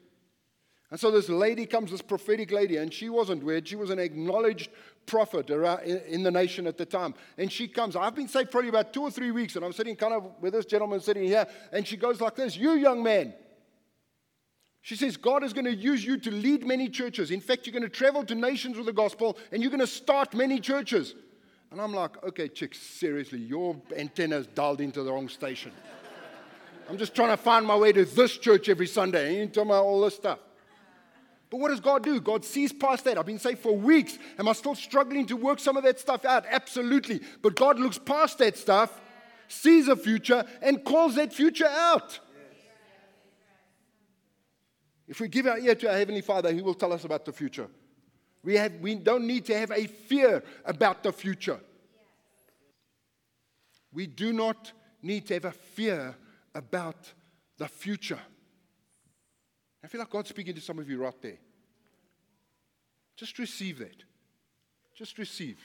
And 0.91 0.99
so 0.99 1.09
this 1.09 1.29
lady 1.29 1.65
comes, 1.65 1.89
this 1.89 2.01
prophetic 2.01 2.51
lady, 2.51 2.75
and 2.75 2.93
she 2.93 3.07
wasn't 3.07 3.43
weird. 3.43 3.65
She 3.65 3.77
was 3.77 3.89
an 3.89 3.99
acknowledged 3.99 4.69
prophet 5.05 5.49
in 5.49 6.21
the 6.21 6.31
nation 6.31 6.67
at 6.67 6.77
the 6.77 6.85
time. 6.85 7.13
And 7.37 7.49
she 7.49 7.69
comes. 7.69 7.95
I've 7.95 8.13
been 8.13 8.27
saved 8.27 8.51
probably 8.51 8.69
about 8.69 8.91
two 8.91 9.01
or 9.01 9.09
three 9.09 9.31
weeks, 9.31 9.55
and 9.55 9.63
I'm 9.63 9.71
sitting 9.71 9.95
kind 9.95 10.13
of 10.13 10.25
with 10.41 10.51
this 10.51 10.65
gentleman 10.65 10.99
sitting 10.99 11.23
here, 11.23 11.47
and 11.71 11.87
she 11.87 11.95
goes 11.95 12.19
like 12.19 12.35
this 12.35 12.57
You, 12.57 12.73
young 12.73 13.01
man. 13.01 13.33
She 14.81 14.95
says, 14.97 15.15
God 15.15 15.43
is 15.43 15.53
going 15.53 15.65
to 15.65 15.75
use 15.75 16.03
you 16.03 16.17
to 16.17 16.31
lead 16.31 16.65
many 16.65 16.89
churches. 16.89 17.31
In 17.31 17.39
fact, 17.39 17.65
you're 17.67 17.71
going 17.73 17.83
to 17.83 17.89
travel 17.89 18.25
to 18.25 18.35
nations 18.35 18.75
with 18.75 18.87
the 18.87 18.93
gospel, 18.93 19.37
and 19.51 19.61
you're 19.61 19.71
going 19.71 19.79
to 19.79 19.87
start 19.87 20.33
many 20.33 20.59
churches. 20.59 21.15
And 21.71 21.79
I'm 21.79 21.93
like, 21.93 22.21
okay, 22.23 22.49
chick, 22.49 22.75
seriously, 22.75 23.39
your 23.39 23.81
antenna's 23.95 24.47
dialed 24.47 24.81
into 24.81 25.03
the 25.03 25.13
wrong 25.13 25.29
station. 25.29 25.71
I'm 26.89 26.97
just 26.97 27.15
trying 27.15 27.29
to 27.29 27.37
find 27.37 27.65
my 27.65 27.77
way 27.77 27.93
to 27.93 28.03
this 28.03 28.37
church 28.37 28.67
every 28.67 28.87
Sunday. 28.87 29.29
And 29.29 29.37
you 29.37 29.45
tell 29.47 29.63
me 29.63 29.71
all 29.71 30.01
this 30.01 30.15
stuff. 30.15 30.39
But 31.51 31.59
what 31.59 31.67
does 31.67 31.81
God 31.81 32.03
do? 32.03 32.21
God 32.21 32.45
sees 32.45 32.71
past 32.71 33.03
that. 33.03 33.17
I've 33.17 33.25
been 33.25 33.37
saved 33.37 33.59
for 33.59 33.75
weeks. 33.75 34.17
Am 34.39 34.47
I 34.47 34.53
still 34.53 34.73
struggling 34.73 35.25
to 35.25 35.35
work 35.35 35.59
some 35.59 35.75
of 35.75 35.83
that 35.83 35.99
stuff 35.99 36.23
out? 36.23 36.45
Absolutely. 36.49 37.19
But 37.41 37.57
God 37.57 37.77
looks 37.77 37.97
past 37.97 38.37
that 38.37 38.57
stuff, 38.57 38.99
sees 39.49 39.89
a 39.89 39.97
future, 39.97 40.45
and 40.61 40.83
calls 40.85 41.15
that 41.15 41.33
future 41.33 41.67
out. 41.67 42.19
If 45.09 45.19
we 45.19 45.27
give 45.27 45.45
our 45.45 45.59
ear 45.59 45.75
to 45.75 45.91
our 45.91 45.97
Heavenly 45.97 46.21
Father, 46.21 46.53
He 46.53 46.61
will 46.61 46.73
tell 46.73 46.93
us 46.93 47.03
about 47.03 47.25
the 47.25 47.33
future. 47.33 47.67
We, 48.43 48.55
have, 48.55 48.75
we 48.75 48.95
don't 48.95 49.27
need 49.27 49.43
to 49.47 49.59
have 49.59 49.71
a 49.71 49.87
fear 49.87 50.41
about 50.63 51.03
the 51.03 51.11
future. 51.11 51.59
We 53.91 54.07
do 54.07 54.31
not 54.31 54.71
need 55.01 55.27
to 55.27 55.33
have 55.33 55.45
a 55.45 55.51
fear 55.51 56.15
about 56.55 57.11
the 57.57 57.67
future. 57.67 58.19
I 59.83 59.87
feel 59.87 59.99
like 59.99 60.09
God's 60.09 60.29
speaking 60.29 60.53
to 60.55 60.61
some 60.61 60.79
of 60.79 60.89
you 60.89 61.01
right 61.01 61.21
there. 61.21 61.37
Just 63.15 63.39
receive 63.39 63.79
that. 63.79 64.03
Just 64.95 65.17
receive. 65.17 65.57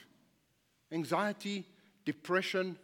Anxiety, 0.91 1.65
depression, 2.05 2.77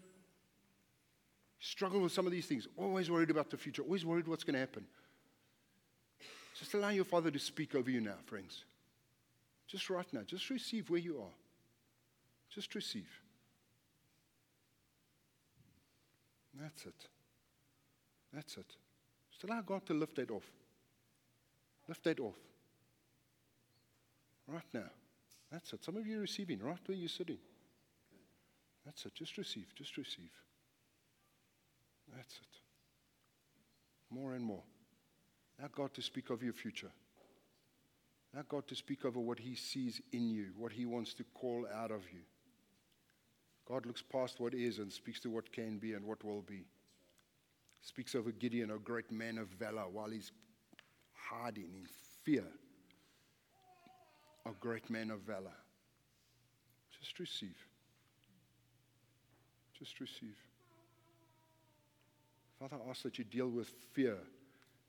struggle 1.59 2.01
with 2.01 2.11
some 2.11 2.25
of 2.25 2.31
these 2.31 2.45
things, 2.45 2.67
always 2.77 3.09
worried 3.09 3.29
about 3.29 3.49
the 3.49 3.57
future, 3.57 3.81
always 3.81 4.05
worried 4.05 4.27
what's 4.27 4.43
going 4.43 4.53
to 4.53 4.59
happen. 4.59 4.85
Just 6.59 6.73
allow 6.73 6.89
your 6.89 7.05
Father 7.05 7.31
to 7.31 7.39
speak 7.39 7.73
over 7.73 7.89
you 7.89 8.01
now, 8.01 8.15
friends. 8.25 8.65
Just 9.67 9.89
right 9.89 10.05
now. 10.13 10.21
Just 10.21 10.49
receive 10.49 10.89
where 10.89 10.99
you 10.99 11.17
are. 11.19 11.33
Just 12.49 12.75
receive. 12.75 13.09
That's 16.59 16.85
it. 16.85 17.07
That's 18.31 18.57
it. 18.57 18.75
Just 19.31 19.43
allow 19.45 19.61
God 19.61 19.85
to 19.87 19.93
lift 19.93 20.15
that 20.17 20.29
off. 20.29 20.51
Lift 21.87 22.03
that 22.03 22.19
off. 22.19 22.35
Right 24.47 24.63
now. 24.73 24.89
That's 25.51 25.71
it. 25.73 25.83
Some 25.83 25.97
of 25.97 26.07
you 26.07 26.17
are 26.17 26.21
receiving 26.21 26.59
right 26.59 26.79
where 26.85 26.97
you're 26.97 27.09
sitting. 27.09 27.37
That's 28.85 29.05
it. 29.05 29.13
Just 29.15 29.37
receive. 29.37 29.67
Just 29.75 29.97
receive. 29.97 30.31
That's 32.15 32.35
it. 32.35 32.57
More 34.09 34.33
and 34.33 34.43
more. 34.43 34.63
Allow 35.59 35.69
God 35.73 35.93
to 35.93 36.01
speak 36.01 36.29
of 36.29 36.41
your 36.41 36.53
future. 36.53 36.91
Allow 38.33 38.45
God 38.49 38.67
to 38.67 38.75
speak 38.75 39.05
over 39.05 39.19
what 39.19 39.39
He 39.39 39.55
sees 39.55 40.01
in 40.11 40.29
you, 40.29 40.47
what 40.57 40.71
He 40.71 40.85
wants 40.85 41.13
to 41.15 41.23
call 41.35 41.67
out 41.73 41.91
of 41.91 42.01
you. 42.11 42.21
God 43.65 43.85
looks 43.85 44.01
past 44.01 44.39
what 44.39 44.53
is 44.53 44.79
and 44.79 44.91
speaks 44.91 45.19
to 45.21 45.29
what 45.29 45.51
can 45.51 45.77
be 45.77 45.93
and 45.93 46.05
what 46.05 46.23
will 46.23 46.41
be. 46.41 46.65
Speaks 47.81 48.15
over 48.15 48.31
Gideon, 48.31 48.71
a 48.71 48.77
great 48.77 49.11
man 49.11 49.37
of 49.37 49.47
valor, 49.47 49.85
while 49.91 50.09
he's 50.09 50.31
hiding 51.29 51.69
in 51.75 51.87
fear. 52.23 52.45
A 54.45 54.51
great 54.59 54.89
man 54.89 55.09
of 55.09 55.19
valor. 55.21 55.55
Just 56.99 57.19
receive. 57.19 57.55
Just 59.77 59.99
receive. 59.99 60.37
Father, 62.59 62.77
I 62.85 62.89
ask 62.89 63.03
that 63.03 63.17
you 63.17 63.23
deal 63.23 63.49
with 63.49 63.69
fear 63.93 64.17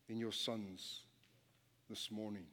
in 0.09 0.19
your 0.19 0.33
sons 0.33 1.01
this 1.89 2.11
morning. 2.11 2.47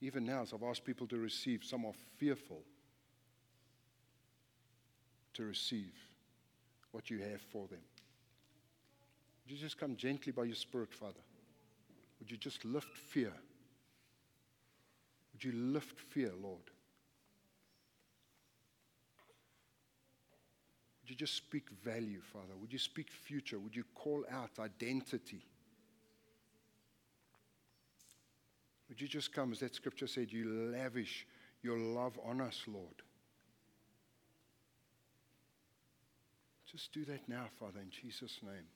Even 0.00 0.24
now, 0.24 0.42
as 0.42 0.52
I've 0.52 0.62
asked 0.62 0.84
people 0.84 1.06
to 1.08 1.18
receive, 1.18 1.64
some 1.64 1.84
are 1.84 1.92
fearful 2.18 2.62
to 5.34 5.44
receive 5.44 5.92
what 6.92 7.10
you 7.10 7.18
have 7.18 7.40
for 7.40 7.66
them. 7.68 7.80
Would 9.44 9.52
you 9.54 9.58
just 9.58 9.78
come 9.78 9.96
gently 9.96 10.32
by 10.32 10.44
your 10.44 10.54
Spirit, 10.54 10.92
Father? 10.94 11.20
Would 12.20 12.30
you 12.30 12.36
just 12.36 12.64
lift 12.64 12.96
fear? 12.96 13.32
Would 15.32 15.44
you 15.44 15.52
lift 15.52 16.00
fear, 16.00 16.32
Lord? 16.42 16.70
Would 21.02 21.10
you 21.10 21.16
just 21.16 21.36
speak 21.36 21.70
value, 21.84 22.20
Father? 22.20 22.54
Would 22.60 22.72
you 22.72 22.78
speak 22.78 23.10
future? 23.10 23.58
Would 23.58 23.76
you 23.76 23.84
call 23.94 24.24
out 24.30 24.50
identity? 24.58 25.42
Would 28.88 29.00
you 29.00 29.08
just 29.08 29.32
come, 29.32 29.52
as 29.52 29.60
that 29.60 29.74
scripture 29.74 30.06
said, 30.06 30.32
you 30.32 30.70
lavish 30.72 31.26
your 31.62 31.78
love 31.78 32.18
on 32.24 32.40
us, 32.40 32.62
Lord? 32.66 33.02
Just 36.70 36.92
do 36.92 37.04
that 37.06 37.28
now, 37.28 37.46
Father, 37.58 37.80
in 37.80 37.90
Jesus' 37.90 38.40
name. 38.42 38.66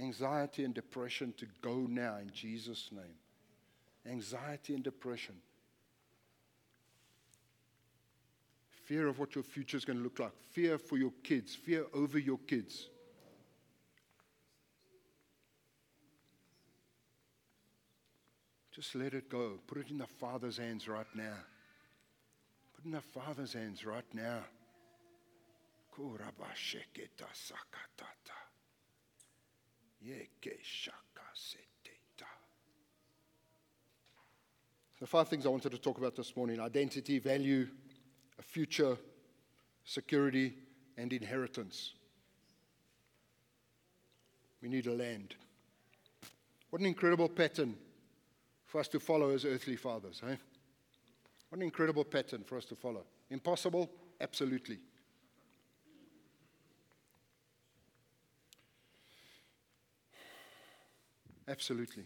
Anxiety 0.00 0.64
and 0.64 0.74
depression 0.74 1.34
to 1.36 1.46
go 1.60 1.86
now 1.88 2.16
in 2.16 2.30
Jesus' 2.32 2.88
name. 2.92 3.16
Anxiety 4.06 4.74
and 4.74 4.82
depression. 4.82 5.34
Fear 8.84 9.06
of 9.08 9.18
what 9.18 9.34
your 9.34 9.44
future 9.44 9.76
is 9.76 9.84
going 9.84 9.98
to 9.98 10.02
look 10.02 10.18
like. 10.18 10.32
Fear 10.50 10.78
for 10.78 10.96
your 10.96 11.12
kids. 11.22 11.54
Fear 11.54 11.86
over 11.94 12.18
your 12.18 12.38
kids. 12.38 12.88
Just 18.74 18.94
let 18.94 19.12
it 19.12 19.28
go. 19.28 19.58
Put 19.66 19.78
it 19.78 19.90
in 19.90 19.98
the 19.98 20.06
Father's 20.06 20.56
hands 20.56 20.88
right 20.88 21.06
now. 21.14 21.36
Put 22.74 22.84
it 22.84 22.86
in 22.86 22.92
the 22.92 23.00
Father's 23.00 23.52
hands 23.52 23.84
right 23.84 24.04
now. 24.14 24.40
The 35.02 35.08
five 35.08 35.28
things 35.28 35.46
I 35.46 35.48
wanted 35.48 35.72
to 35.72 35.78
talk 35.78 35.98
about 35.98 36.14
this 36.14 36.36
morning 36.36 36.60
identity, 36.60 37.18
value, 37.18 37.66
a 38.38 38.42
future, 38.42 38.96
security, 39.84 40.54
and 40.96 41.12
inheritance. 41.12 41.94
We 44.62 44.68
need 44.68 44.86
a 44.86 44.92
land. 44.92 45.34
What 46.70 46.80
an 46.80 46.86
incredible 46.86 47.28
pattern 47.28 47.74
for 48.66 48.80
us 48.80 48.86
to 48.88 49.00
follow 49.00 49.30
as 49.30 49.44
earthly 49.44 49.74
fathers, 49.74 50.22
eh? 50.24 50.36
What 51.48 51.56
an 51.56 51.62
incredible 51.62 52.04
pattern 52.04 52.44
for 52.44 52.56
us 52.56 52.64
to 52.66 52.76
follow. 52.76 53.04
Impossible? 53.28 53.90
Absolutely. 54.20 54.78
Absolutely. 61.52 62.04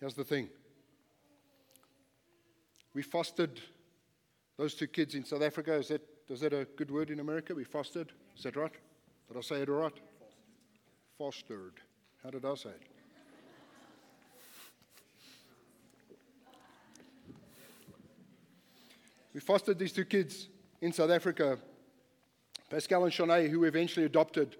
Here's 0.00 0.14
the 0.14 0.24
thing 0.24 0.48
we 2.94 3.02
fostered 3.02 3.60
those 4.56 4.74
two 4.74 4.86
kids 4.86 5.14
in 5.14 5.22
South 5.22 5.42
Africa. 5.42 5.74
Is 5.74 5.88
that, 5.88 6.00
is 6.30 6.40
that 6.40 6.54
a 6.54 6.64
good 6.64 6.90
word 6.90 7.10
in 7.10 7.20
America? 7.20 7.54
We 7.54 7.64
fostered? 7.64 8.12
Is 8.34 8.44
that 8.44 8.56
right? 8.56 8.72
Did 9.28 9.36
I 9.36 9.42
say 9.42 9.56
it 9.56 9.68
all 9.68 9.74
right? 9.74 9.92
Fostered. 11.18 11.74
How 12.24 12.30
did 12.30 12.46
I 12.46 12.54
say 12.54 12.70
it? 12.70 12.82
We 19.34 19.40
fostered 19.40 19.78
these 19.78 19.92
two 19.92 20.06
kids 20.06 20.48
in 20.80 20.94
South 20.94 21.10
Africa, 21.10 21.58
Pascal 22.70 23.04
and 23.04 23.12
Shanae, 23.12 23.50
who 23.50 23.60
we 23.60 23.68
eventually 23.68 24.06
adopted 24.06 24.56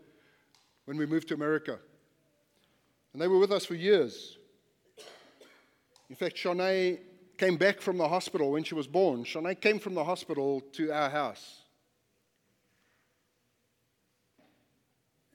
when 0.85 0.99
we 0.99 1.07
moved 1.07 1.29
to 1.29 1.35
America. 1.35 1.79
And 3.17 3.23
they 3.23 3.29
were 3.29 3.39
with 3.39 3.51
us 3.51 3.65
for 3.65 3.75
years. 3.75 4.37
In 6.11 6.17
fact, 6.17 6.37
Shanae 6.37 6.99
came 7.39 7.57
back 7.57 7.81
from 7.81 7.97
the 7.97 8.07
hospital 8.07 8.51
when 8.51 8.63
she 8.63 8.75
was 8.75 8.87
born. 8.87 9.25
Shanae 9.25 9.59
came 9.59 9.79
from 9.79 9.95
the 9.95 10.05
hospital 10.05 10.61
to 10.73 10.93
our 10.93 11.09
house. 11.09 11.63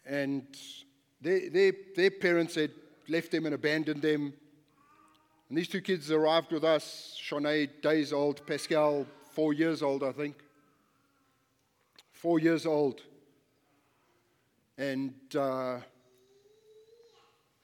And 0.06 0.46
they, 1.22 1.50
they, 1.50 1.72
their 1.96 2.12
parents 2.12 2.54
had 2.54 2.70
left 3.10 3.32
them 3.32 3.48
and 3.48 3.56
abandoned 3.56 4.04
them. 4.04 4.32
And 5.50 5.58
these 5.58 5.68
two 5.68 5.82
kids 5.82 6.12
arrived 6.12 6.52
with 6.52 6.64
us, 6.64 7.20
Shanae, 7.20 7.82
days 7.82 8.14
old, 8.14 8.46
Pascal, 8.46 9.08
four 9.32 9.54
years 9.54 9.82
old, 9.82 10.04
I 10.04 10.12
think. 10.12 10.36
Four 12.12 12.40
years 12.40 12.68
old. 12.68 13.02
And 14.78 15.16
uh, 15.36 15.80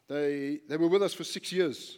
they, 0.08 0.60
they 0.68 0.78
were 0.78 0.88
with 0.88 1.04
us 1.04 1.14
for 1.14 1.24
six 1.24 1.52
years. 1.52 1.98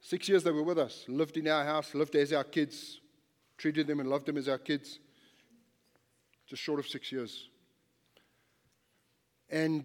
Six 0.00 0.28
years 0.28 0.42
they 0.42 0.50
were 0.50 0.62
with 0.62 0.78
us, 0.78 1.04
lived 1.08 1.36
in 1.36 1.48
our 1.48 1.64
house, 1.64 1.94
lived 1.94 2.14
as 2.16 2.32
our 2.32 2.44
kids, 2.44 3.00
treated 3.56 3.86
them 3.86 4.00
and 4.00 4.08
loved 4.08 4.26
them 4.26 4.36
as 4.36 4.48
our 4.48 4.58
kids. 4.58 4.98
Just 6.46 6.62
short 6.62 6.78
of 6.80 6.86
six 6.86 7.10
years. 7.12 7.48
And 9.48 9.84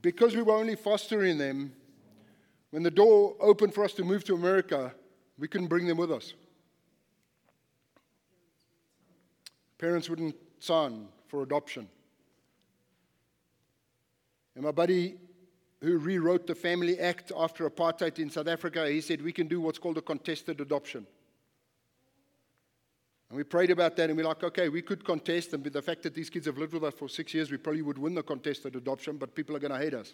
because 0.00 0.34
we 0.34 0.42
were 0.42 0.54
only 0.54 0.76
fostering 0.76 1.36
them, 1.36 1.72
when 2.70 2.82
the 2.82 2.90
door 2.90 3.36
opened 3.40 3.74
for 3.74 3.84
us 3.84 3.92
to 3.94 4.04
move 4.04 4.24
to 4.24 4.34
America, 4.34 4.94
we 5.38 5.46
couldn't 5.46 5.66
bring 5.66 5.86
them 5.86 5.98
with 5.98 6.10
us. 6.10 6.32
Parents 9.78 10.08
wouldn't 10.08 10.36
sign 10.58 11.08
for 11.28 11.42
adoption. 11.42 11.88
And 14.54 14.64
my 14.64 14.70
buddy 14.70 15.16
who 15.80 15.98
rewrote 15.98 16.46
the 16.46 16.54
Family 16.54 16.98
Act 17.00 17.32
after 17.36 17.68
apartheid 17.68 18.18
in 18.18 18.30
South 18.30 18.46
Africa, 18.46 18.88
he 18.88 19.00
said 19.00 19.20
we 19.20 19.32
can 19.32 19.48
do 19.48 19.60
what's 19.60 19.78
called 19.78 19.98
a 19.98 20.02
contested 20.02 20.60
adoption. 20.60 21.06
And 23.28 23.36
we 23.36 23.44
prayed 23.44 23.70
about 23.70 23.96
that 23.96 24.10
and 24.10 24.16
we're 24.16 24.26
like, 24.26 24.44
okay, 24.44 24.68
we 24.68 24.82
could 24.82 25.04
contest, 25.04 25.54
and 25.54 25.64
with 25.64 25.72
the 25.72 25.82
fact 25.82 26.02
that 26.02 26.14
these 26.14 26.28
kids 26.30 26.46
have 26.46 26.58
lived 26.58 26.74
with 26.74 26.84
us 26.84 26.94
for 26.94 27.08
six 27.08 27.32
years, 27.34 27.50
we 27.50 27.56
probably 27.56 27.82
would 27.82 27.98
win 27.98 28.14
the 28.14 28.22
contested 28.22 28.76
adoption, 28.76 29.16
but 29.16 29.34
people 29.34 29.56
are 29.56 29.58
going 29.58 29.72
to 29.72 29.78
hate 29.78 29.94
us. 29.94 30.12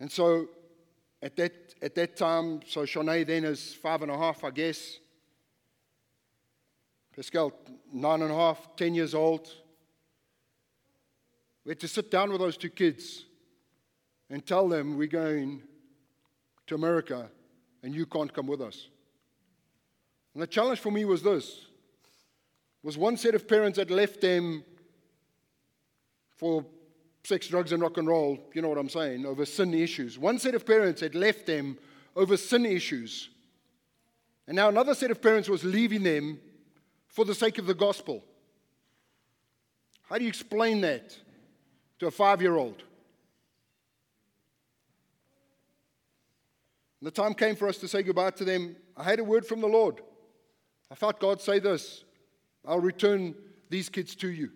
And 0.00 0.10
so 0.10 0.48
at 1.22 1.36
that, 1.36 1.74
at 1.80 1.94
that 1.94 2.16
time, 2.16 2.60
so 2.66 2.82
Shanae 2.82 3.26
then 3.26 3.44
is 3.44 3.72
five 3.74 4.02
and 4.02 4.10
a 4.10 4.18
half, 4.18 4.44
I 4.44 4.50
guess. 4.50 4.98
Pascal, 7.14 7.52
nine 7.92 8.20
and 8.20 8.30
a 8.30 8.34
half, 8.34 8.76
ten 8.76 8.94
years 8.94 9.14
old. 9.14 9.48
We 11.66 11.70
had 11.70 11.80
to 11.80 11.88
sit 11.88 12.12
down 12.12 12.30
with 12.30 12.40
those 12.40 12.56
two 12.56 12.70
kids 12.70 13.24
and 14.30 14.46
tell 14.46 14.68
them 14.68 14.96
we're 14.96 15.08
going 15.08 15.64
to 16.68 16.76
America 16.76 17.28
and 17.82 17.92
you 17.92 18.06
can't 18.06 18.32
come 18.32 18.46
with 18.46 18.62
us. 18.62 18.86
And 20.32 20.40
the 20.40 20.46
challenge 20.46 20.78
for 20.78 20.92
me 20.92 21.04
was 21.04 21.24
this 21.24 21.66
was 22.84 22.96
one 22.96 23.16
set 23.16 23.34
of 23.34 23.48
parents 23.48 23.78
that 23.78 23.90
left 23.90 24.20
them 24.20 24.62
for 26.36 26.64
sex, 27.24 27.48
drugs, 27.48 27.72
and 27.72 27.82
rock 27.82 27.98
and 27.98 28.06
roll, 28.06 28.38
you 28.54 28.62
know 28.62 28.68
what 28.68 28.78
I'm 28.78 28.88
saying, 28.88 29.26
over 29.26 29.44
sin 29.44 29.74
issues. 29.74 30.20
One 30.20 30.38
set 30.38 30.54
of 30.54 30.64
parents 30.64 31.00
had 31.00 31.16
left 31.16 31.46
them 31.46 31.78
over 32.14 32.36
sin 32.36 32.64
issues. 32.64 33.28
And 34.46 34.54
now 34.54 34.68
another 34.68 34.94
set 34.94 35.10
of 35.10 35.20
parents 35.20 35.48
was 35.48 35.64
leaving 35.64 36.04
them 36.04 36.38
for 37.08 37.24
the 37.24 37.34
sake 37.34 37.58
of 37.58 37.66
the 37.66 37.74
gospel. 37.74 38.22
How 40.08 40.16
do 40.16 40.22
you 40.22 40.28
explain 40.28 40.80
that 40.82 41.18
to 41.98 42.06
a 42.06 42.10
five 42.10 42.42
year 42.42 42.56
old? 42.56 42.82
The 47.02 47.10
time 47.10 47.34
came 47.34 47.54
for 47.54 47.68
us 47.68 47.78
to 47.78 47.88
say 47.88 48.02
goodbye 48.02 48.30
to 48.32 48.44
them. 48.44 48.76
I 48.96 49.04
had 49.04 49.20
a 49.20 49.24
word 49.24 49.46
from 49.46 49.60
the 49.60 49.68
Lord. 49.68 50.00
I 50.90 50.94
felt 50.94 51.20
God 51.20 51.40
say 51.40 51.58
this 51.58 52.04
I'll 52.64 52.80
return 52.80 53.34
these 53.68 53.88
kids 53.88 54.14
to 54.16 54.28
you. 54.28 54.50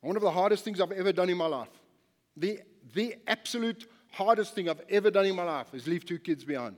One 0.00 0.16
of 0.16 0.22
the 0.22 0.30
hardest 0.30 0.64
things 0.64 0.80
I've 0.80 0.92
ever 0.92 1.12
done 1.12 1.28
in 1.28 1.36
my 1.36 1.46
life, 1.46 1.68
the, 2.36 2.60
the 2.94 3.16
absolute 3.26 3.86
hardest 4.10 4.54
thing 4.54 4.68
I've 4.68 4.82
ever 4.88 5.10
done 5.10 5.26
in 5.26 5.36
my 5.36 5.42
life 5.44 5.74
is 5.74 5.86
leave 5.86 6.04
two 6.04 6.18
kids 6.18 6.44
behind. 6.44 6.76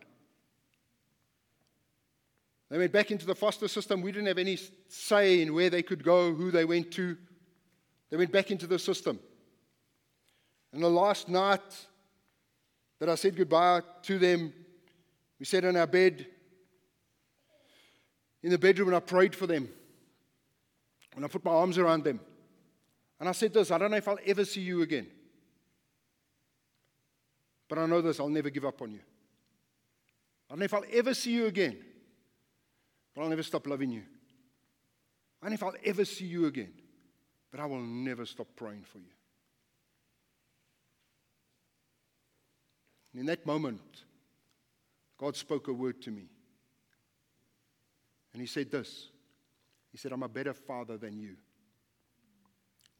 They 2.68 2.78
went 2.78 2.92
back 2.92 3.10
into 3.10 3.26
the 3.26 3.34
foster 3.34 3.68
system. 3.68 4.02
We 4.02 4.12
didn't 4.12 4.28
have 4.28 4.38
any 4.38 4.58
say 4.88 5.42
in 5.42 5.52
where 5.54 5.70
they 5.70 5.82
could 5.82 6.02
go, 6.02 6.34
who 6.34 6.50
they 6.50 6.64
went 6.64 6.90
to. 6.92 7.16
They 8.12 8.18
went 8.18 8.30
back 8.30 8.50
into 8.50 8.66
the 8.66 8.78
system. 8.78 9.18
And 10.70 10.82
the 10.82 10.90
last 10.90 11.30
night 11.30 11.62
that 12.98 13.08
I 13.08 13.14
said 13.14 13.34
goodbye 13.34 13.80
to 14.02 14.18
them, 14.18 14.52
we 15.38 15.46
sat 15.46 15.64
on 15.64 15.78
our 15.78 15.86
bed 15.86 16.26
in 18.42 18.50
the 18.50 18.58
bedroom 18.58 18.88
and 18.88 18.96
I 18.98 19.00
prayed 19.00 19.34
for 19.34 19.46
them. 19.46 19.66
And 21.16 21.24
I 21.24 21.28
put 21.28 21.42
my 21.42 21.52
arms 21.52 21.78
around 21.78 22.04
them. 22.04 22.20
And 23.18 23.30
I 23.30 23.32
said 23.32 23.54
this 23.54 23.70
I 23.70 23.78
don't 23.78 23.90
know 23.90 23.96
if 23.96 24.06
I'll 24.06 24.18
ever 24.26 24.44
see 24.44 24.60
you 24.60 24.82
again. 24.82 25.06
But 27.66 27.78
I 27.78 27.86
know 27.86 28.02
this 28.02 28.20
I'll 28.20 28.28
never 28.28 28.50
give 28.50 28.66
up 28.66 28.82
on 28.82 28.92
you. 28.92 29.00
I 30.50 30.52
don't 30.52 30.58
know 30.58 30.64
if 30.66 30.74
I'll 30.74 30.84
ever 30.92 31.14
see 31.14 31.32
you 31.32 31.46
again. 31.46 31.78
But 33.14 33.22
I'll 33.22 33.30
never 33.30 33.42
stop 33.42 33.66
loving 33.66 33.90
you. 33.90 34.02
I 35.40 35.46
don't 35.46 35.52
know 35.52 35.54
if 35.54 35.62
I'll 35.62 35.80
ever 35.82 36.04
see 36.04 36.26
you 36.26 36.44
again. 36.44 36.74
But 37.52 37.60
I 37.60 37.66
will 37.66 37.82
never 37.82 38.26
stop 38.26 38.48
praying 38.56 38.82
for 38.90 38.98
you. 38.98 39.12
And 43.12 43.20
in 43.20 43.26
that 43.26 43.46
moment, 43.46 44.04
God 45.18 45.36
spoke 45.36 45.68
a 45.68 45.72
word 45.72 46.00
to 46.02 46.10
me. 46.10 46.30
And 48.32 48.40
He 48.40 48.48
said 48.48 48.70
this 48.70 49.10
He 49.92 49.98
said, 49.98 50.12
I'm 50.12 50.22
a 50.22 50.28
better 50.28 50.54
father 50.54 50.96
than 50.96 51.18
you, 51.18 51.36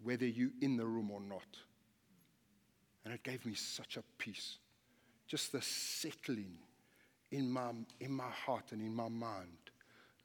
whether 0.03 0.27
you're 0.27 0.51
in 0.61 0.77
the 0.77 0.87
room 0.87 1.11
or 1.11 1.21
not. 1.21 1.57
And 3.05 3.13
it 3.13 3.25
gave 3.25 3.45
me 3.45 3.55
such 3.55 3.97
a 3.97 4.05
peace. 4.19 4.59
Just 5.27 5.51
the 5.51 5.63
settling 5.63 6.59
in 7.31 7.51
my, 7.51 7.71
in 8.01 8.13
my 8.13 8.29
heart 8.31 8.73
and 8.73 8.83
in 8.83 8.95
my 8.95 9.09
mind 9.09 9.57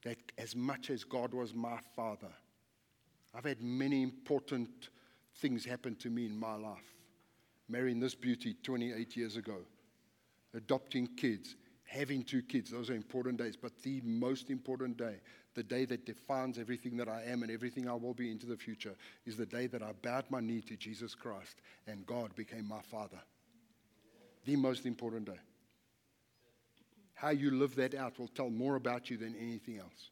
that 0.04 0.18
as 0.38 0.56
much 0.56 0.90
as 0.90 1.04
God 1.04 1.34
was 1.34 1.56
my 1.56 1.80
father, 1.96 2.32
I've 3.38 3.46
had 3.46 3.62
many 3.62 4.02
important 4.02 4.90
things 5.36 5.64
happen 5.64 5.96
to 5.98 6.10
me 6.10 6.26
in 6.26 6.36
my 6.36 6.56
life. 6.56 6.96
Marrying 7.70 8.00
this 8.00 8.16
beauty 8.16 8.56
28 8.64 9.16
years 9.16 9.38
ago, 9.38 9.58
adopting 10.56 11.08
kids, 11.16 11.56
having 11.86 12.24
two 12.24 12.42
kids, 12.42 12.72
those 12.72 12.90
are 12.90 12.96
important 12.96 13.38
days. 13.38 13.56
But 13.56 13.84
the 13.84 14.02
most 14.04 14.50
important 14.50 14.98
day, 14.98 15.18
the 15.54 15.62
day 15.62 15.86
that 15.86 16.06
defines 16.06 16.58
everything 16.58 16.98
that 16.98 17.08
I 17.08 17.24
am 17.28 17.44
and 17.44 17.52
everything 17.52 17.88
I 17.88 17.94
will 17.94 18.16
be 18.16 18.32
into 18.32 18.48
the 18.48 18.58
future, 18.58 18.96
is 19.28 19.38
the 19.38 19.46
day 19.46 19.68
that 19.68 19.84
I 19.84 19.92
bowed 20.02 20.26
my 20.32 20.40
knee 20.40 20.62
to 20.62 20.76
Jesus 20.76 21.14
Christ 21.14 21.58
and 21.86 22.08
God 22.08 22.36
became 22.36 22.68
my 22.68 22.82
Father. 22.82 23.20
The 24.46 24.56
most 24.56 24.88
important 24.88 25.26
day. 25.26 25.40
How 27.14 27.30
you 27.30 27.52
live 27.52 27.76
that 27.76 27.94
out 27.94 28.18
will 28.18 28.30
tell 28.30 28.50
more 28.50 28.78
about 28.78 29.12
you 29.12 29.18
than 29.18 29.36
anything 29.40 29.78
else. 29.78 30.10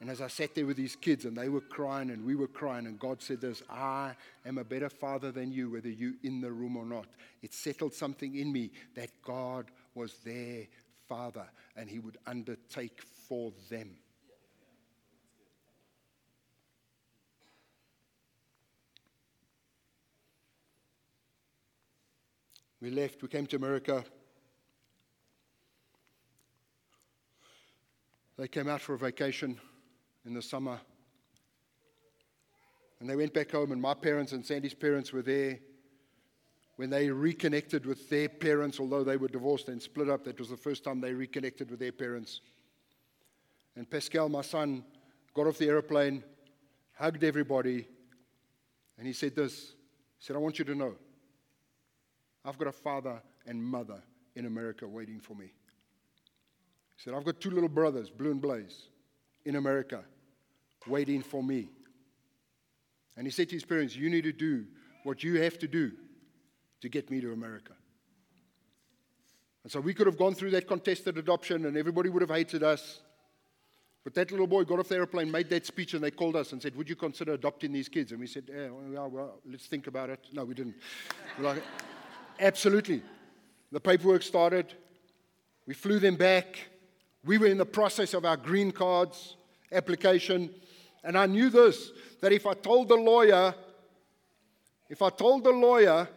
And 0.00 0.10
as 0.10 0.20
I 0.20 0.28
sat 0.28 0.54
there 0.54 0.66
with 0.66 0.76
these 0.76 0.94
kids 0.94 1.24
and 1.24 1.36
they 1.36 1.48
were 1.48 1.60
crying 1.60 2.10
and 2.10 2.24
we 2.24 2.36
were 2.36 2.46
crying, 2.46 2.86
and 2.86 2.98
God 3.00 3.20
said 3.20 3.40
this 3.40 3.62
I 3.68 4.14
am 4.46 4.58
a 4.58 4.64
better 4.64 4.88
father 4.88 5.32
than 5.32 5.50
you, 5.50 5.70
whether 5.70 5.88
you're 5.88 6.12
in 6.22 6.40
the 6.40 6.52
room 6.52 6.76
or 6.76 6.86
not. 6.86 7.06
It 7.42 7.52
settled 7.52 7.94
something 7.94 8.36
in 8.36 8.52
me 8.52 8.70
that 8.94 9.10
God 9.24 9.70
was 9.94 10.14
their 10.24 10.66
father 11.08 11.46
and 11.74 11.88
he 11.88 11.98
would 11.98 12.16
undertake 12.26 13.02
for 13.28 13.52
them. 13.70 13.96
We 22.80 22.90
left, 22.90 23.20
we 23.22 23.28
came 23.28 23.46
to 23.46 23.56
America. 23.56 24.04
They 28.36 28.46
came 28.46 28.68
out 28.68 28.80
for 28.80 28.94
a 28.94 28.98
vacation 28.98 29.58
in 30.28 30.34
the 30.34 30.42
summer. 30.42 30.78
And 33.00 33.08
they 33.08 33.16
went 33.16 33.32
back 33.32 33.50
home, 33.50 33.72
and 33.72 33.80
my 33.80 33.94
parents 33.94 34.32
and 34.32 34.44
Sandy's 34.44 34.74
parents 34.74 35.12
were 35.12 35.22
there. 35.22 35.58
When 36.76 36.90
they 36.90 37.10
reconnected 37.10 37.86
with 37.86 38.08
their 38.08 38.28
parents, 38.28 38.78
although 38.78 39.02
they 39.02 39.16
were 39.16 39.28
divorced 39.28 39.68
and 39.68 39.82
split 39.82 40.08
up, 40.08 40.24
that 40.24 40.38
was 40.38 40.50
the 40.50 40.56
first 40.56 40.84
time 40.84 41.00
they 41.00 41.12
reconnected 41.12 41.70
with 41.70 41.80
their 41.80 41.92
parents. 41.92 42.40
And 43.74 43.88
Pascal, 43.88 44.28
my 44.28 44.42
son, 44.42 44.84
got 45.34 45.46
off 45.46 45.58
the 45.58 45.68
aeroplane, 45.68 46.22
hugged 46.94 47.24
everybody, 47.24 47.88
and 48.98 49.06
he 49.06 49.12
said 49.12 49.34
this. 49.34 49.72
He 50.18 50.26
said, 50.26 50.36
I 50.36 50.40
want 50.40 50.58
you 50.58 50.64
to 50.66 50.74
know, 50.74 50.94
I've 52.44 52.58
got 52.58 52.68
a 52.68 52.72
father 52.72 53.22
and 53.46 53.62
mother 53.62 54.02
in 54.34 54.46
America 54.46 54.86
waiting 54.86 55.20
for 55.20 55.34
me. 55.34 55.46
He 55.46 57.02
said, 57.02 57.14
I've 57.14 57.24
got 57.24 57.40
two 57.40 57.50
little 57.50 57.68
brothers, 57.68 58.10
Blue 58.10 58.30
and 58.30 58.42
Blaze, 58.42 58.88
in 59.44 59.56
America 59.56 60.04
waiting 60.88 61.22
for 61.22 61.42
me. 61.42 61.68
And 63.16 63.26
he 63.26 63.30
said 63.30 63.48
to 63.48 63.56
his 63.56 63.64
parents, 63.64 63.96
You 63.96 64.10
need 64.10 64.24
to 64.24 64.32
do 64.32 64.64
what 65.04 65.22
you 65.22 65.40
have 65.42 65.58
to 65.58 65.68
do 65.68 65.92
to 66.80 66.88
get 66.88 67.10
me 67.10 67.20
to 67.20 67.32
America. 67.32 67.72
And 69.64 69.72
so 69.72 69.80
we 69.80 69.92
could 69.92 70.06
have 70.06 70.16
gone 70.16 70.34
through 70.34 70.52
that 70.52 70.66
contested 70.66 71.18
adoption 71.18 71.66
and 71.66 71.76
everybody 71.76 72.08
would 72.08 72.22
have 72.22 72.30
hated 72.30 72.62
us. 72.62 73.00
But 74.04 74.14
that 74.14 74.30
little 74.30 74.46
boy 74.46 74.64
got 74.64 74.78
off 74.78 74.88
the 74.88 74.94
airplane, 74.94 75.30
made 75.30 75.50
that 75.50 75.66
speech, 75.66 75.92
and 75.92 76.02
they 76.02 76.10
called 76.10 76.36
us 76.36 76.52
and 76.52 76.62
said, 76.62 76.74
Would 76.76 76.88
you 76.88 76.96
consider 76.96 77.34
adopting 77.34 77.72
these 77.72 77.88
kids? 77.88 78.12
And 78.12 78.20
we 78.20 78.26
said, 78.26 78.44
Yeah, 78.48 78.68
well, 78.70 79.10
well 79.10 79.34
let's 79.44 79.66
think 79.66 79.86
about 79.86 80.10
it. 80.10 80.24
No, 80.32 80.44
we 80.44 80.54
didn't. 80.54 80.76
We're 81.36 81.44
like, 81.44 81.62
Absolutely. 82.40 83.02
The 83.72 83.80
paperwork 83.80 84.22
started. 84.22 84.72
We 85.66 85.74
flew 85.74 85.98
them 85.98 86.16
back. 86.16 86.58
We 87.24 87.36
were 87.36 87.48
in 87.48 87.58
the 87.58 87.66
process 87.66 88.14
of 88.14 88.24
our 88.24 88.36
green 88.36 88.72
cards 88.72 89.36
application. 89.70 90.54
And 91.04 91.16
I 91.16 91.26
knew 91.26 91.50
this 91.50 91.90
that 92.20 92.32
if 92.32 92.46
I 92.46 92.54
told 92.54 92.88
the 92.88 92.96
lawyer, 92.96 93.54
if 94.88 95.02
I 95.02 95.10
told 95.10 95.44
the 95.44 95.50
lawyer, 95.50 96.08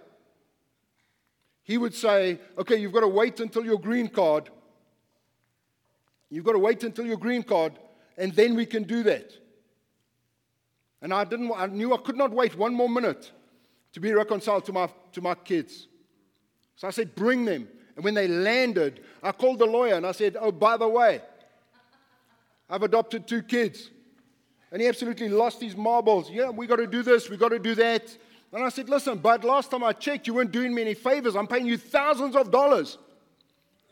he 1.64 1.78
would 1.78 1.94
say, 1.94 2.40
Okay, 2.58 2.78
you've 2.78 2.94
got 2.94 3.02
to 3.02 3.08
wait 3.08 3.40
until 3.40 3.64
your 3.64 3.80
green 3.80 4.08
card. 4.08 4.50
You've 6.30 6.46
got 6.46 6.54
to 6.54 6.60
wait 6.60 6.84
until 6.84 7.06
your 7.06 7.18
green 7.18 7.44
card, 7.44 7.74
and 8.18 8.34
then 8.34 8.56
we 8.56 8.66
can 8.66 8.84
do 8.84 9.04
that. 9.04 9.32
And 11.02 11.14
I 11.14 11.24
didn't 11.24 11.52
I 11.56 11.68
knew 11.68 11.94
I 11.94 11.98
could 11.98 12.18
not 12.18 12.32
wait 12.32 12.58
one 12.58 12.74
more 12.74 12.90
minute 12.90 13.32
to 13.94 14.00
be 14.00 14.14
reconciled 14.14 14.66
to 14.66 14.74
my, 14.74 14.90
to 15.14 15.22
my 15.22 15.36
kids. 15.36 15.88
So 16.76 16.88
I 16.88 16.92
said, 16.92 17.16
Bring 17.16 17.46
them. 17.46 17.68
And 17.96 18.06
when 18.06 18.14
they 18.14 18.28
landed, 18.28 19.02
I 19.22 19.32
called 19.32 19.60
the 19.60 19.66
lawyer 19.66 19.96
and 19.96 20.06
I 20.06 20.14
said, 20.14 20.38
Oh, 20.40 20.52
by 20.52 20.78
the 20.78 20.88
way, 20.88 21.22
I've 22.70 22.84
adopted 22.84 23.28
two 23.28 23.42
kids. 23.42 23.90
And 24.72 24.82
he 24.82 24.88
absolutely 24.88 25.30
lost 25.30 25.62
his 25.62 25.76
marbles. 25.76 26.30
Yeah, 26.30 26.50
we 26.50 26.66
got 26.66 26.78
to 26.78 26.88
do 26.88 27.04
this, 27.04 27.30
we 27.30 27.38
got 27.38 27.50
to 27.50 27.60
do 27.60 27.76
that. 27.76 28.16
And 28.54 28.64
I 28.64 28.70
said, 28.70 28.90
Listen, 28.90 29.18
but 29.18 29.44
last 29.44 29.72
time 29.72 29.84
I 29.84 29.94
checked, 29.94 30.28
you 30.28 30.34
weren't 30.34 30.52
doing 30.52 30.74
me 30.74 30.82
any 30.82 30.94
favors. 30.94 31.36
I'm 31.36 31.48
paying 31.48 31.66
you 31.66 31.78
thousands 31.78 32.36
of 32.36 32.52
dollars. 32.52 32.98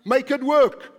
Make 0.05 0.31
it 0.31 0.43
work. 0.43 0.95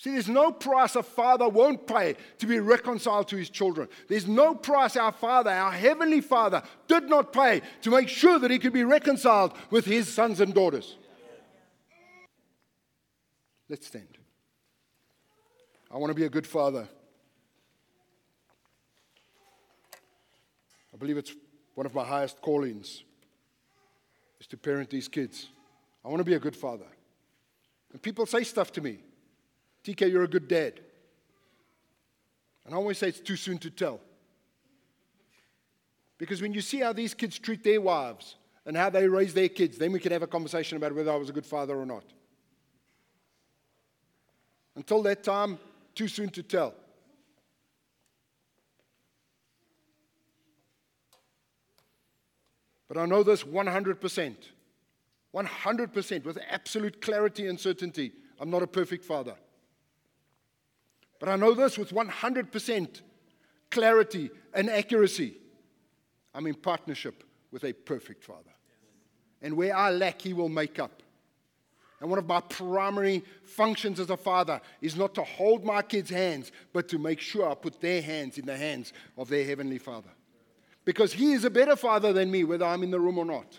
See, 0.00 0.12
there's 0.12 0.30
no 0.30 0.50
price 0.50 0.96
a 0.96 1.02
father 1.02 1.46
won't 1.46 1.86
pay 1.86 2.16
to 2.38 2.46
be 2.46 2.58
reconciled 2.58 3.28
to 3.28 3.36
his 3.36 3.50
children. 3.50 3.86
There's 4.08 4.26
no 4.26 4.54
price 4.54 4.96
our 4.96 5.12
Father, 5.12 5.50
our 5.50 5.72
Heavenly 5.72 6.22
Father, 6.22 6.62
did 6.88 7.10
not 7.10 7.34
pay 7.34 7.60
to 7.82 7.90
make 7.90 8.08
sure 8.08 8.38
that 8.38 8.50
he 8.50 8.58
could 8.58 8.72
be 8.72 8.84
reconciled 8.84 9.52
with 9.68 9.84
his 9.84 10.08
sons 10.08 10.40
and 10.40 10.54
daughters. 10.54 10.96
Let's 13.68 13.88
stand. 13.88 14.16
I 15.90 15.98
want 15.98 16.12
to 16.12 16.14
be 16.14 16.24
a 16.24 16.30
good 16.30 16.46
father. 16.46 16.88
Believe 21.00 21.16
it's 21.16 21.34
one 21.74 21.86
of 21.86 21.94
my 21.94 22.04
highest 22.04 22.40
callings 22.42 23.02
is 24.38 24.46
to 24.48 24.56
parent 24.56 24.90
these 24.90 25.08
kids. 25.08 25.48
I 26.04 26.08
want 26.08 26.20
to 26.20 26.24
be 26.24 26.34
a 26.34 26.38
good 26.38 26.54
father. 26.54 26.86
And 27.92 28.00
people 28.00 28.26
say 28.26 28.44
stuff 28.44 28.70
to 28.72 28.80
me. 28.80 28.98
TK, 29.82 30.10
you're 30.10 30.24
a 30.24 30.28
good 30.28 30.46
dad. 30.46 30.80
And 32.64 32.74
I 32.74 32.76
always 32.76 32.98
say 32.98 33.08
it's 33.08 33.20
too 33.20 33.36
soon 33.36 33.58
to 33.58 33.70
tell. 33.70 34.00
Because 36.18 36.42
when 36.42 36.52
you 36.52 36.60
see 36.60 36.80
how 36.80 36.92
these 36.92 37.14
kids 37.14 37.38
treat 37.38 37.64
their 37.64 37.80
wives 37.80 38.36
and 38.66 38.76
how 38.76 38.90
they 38.90 39.08
raise 39.08 39.32
their 39.32 39.48
kids, 39.48 39.78
then 39.78 39.90
we 39.92 40.00
can 40.00 40.12
have 40.12 40.22
a 40.22 40.26
conversation 40.26 40.76
about 40.76 40.94
whether 40.94 41.10
I 41.10 41.16
was 41.16 41.30
a 41.30 41.32
good 41.32 41.46
father 41.46 41.76
or 41.76 41.86
not. 41.86 42.04
Until 44.76 45.02
that 45.04 45.24
time, 45.24 45.58
too 45.94 46.08
soon 46.08 46.28
to 46.30 46.42
tell. 46.42 46.74
But 52.90 52.98
I 52.98 53.06
know 53.06 53.22
this 53.22 53.44
100%. 53.44 54.34
100% 55.32 56.24
with 56.24 56.38
absolute 56.50 57.00
clarity 57.00 57.46
and 57.46 57.60
certainty. 57.60 58.10
I'm 58.40 58.50
not 58.50 58.64
a 58.64 58.66
perfect 58.66 59.04
father. 59.04 59.36
But 61.20 61.28
I 61.28 61.36
know 61.36 61.54
this 61.54 61.78
with 61.78 61.90
100% 61.90 63.00
clarity 63.70 64.30
and 64.52 64.68
accuracy. 64.68 65.36
I'm 66.34 66.48
in 66.48 66.54
partnership 66.54 67.22
with 67.52 67.62
a 67.62 67.72
perfect 67.72 68.24
Father. 68.24 68.50
And 69.40 69.56
where 69.56 69.76
I 69.76 69.92
lack, 69.92 70.22
He 70.22 70.32
will 70.32 70.48
make 70.48 70.80
up. 70.80 71.00
And 72.00 72.10
one 72.10 72.18
of 72.18 72.26
my 72.26 72.40
primary 72.40 73.22
functions 73.44 74.00
as 74.00 74.10
a 74.10 74.16
father 74.16 74.60
is 74.80 74.96
not 74.96 75.14
to 75.14 75.22
hold 75.22 75.64
my 75.64 75.82
kids' 75.82 76.10
hands, 76.10 76.50
but 76.72 76.88
to 76.88 76.98
make 76.98 77.20
sure 77.20 77.48
I 77.48 77.54
put 77.54 77.80
their 77.80 78.02
hands 78.02 78.36
in 78.36 78.46
the 78.46 78.56
hands 78.56 78.92
of 79.16 79.28
their 79.28 79.44
Heavenly 79.44 79.78
Father. 79.78 80.10
Because 80.84 81.12
He 81.12 81.32
is 81.32 81.44
a 81.44 81.50
better 81.50 81.76
Father 81.76 82.12
than 82.12 82.30
me, 82.30 82.44
whether 82.44 82.64
I'm 82.64 82.82
in 82.82 82.90
the 82.90 83.00
room 83.00 83.18
or 83.18 83.24
not. 83.24 83.58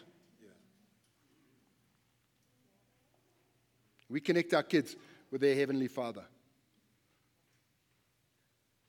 We 4.09 4.19
connect 4.19 4.53
our 4.53 4.63
kids 4.63 4.95
with 5.31 5.41
their 5.41 5.55
Heavenly 5.55 5.87
Father. 5.87 6.23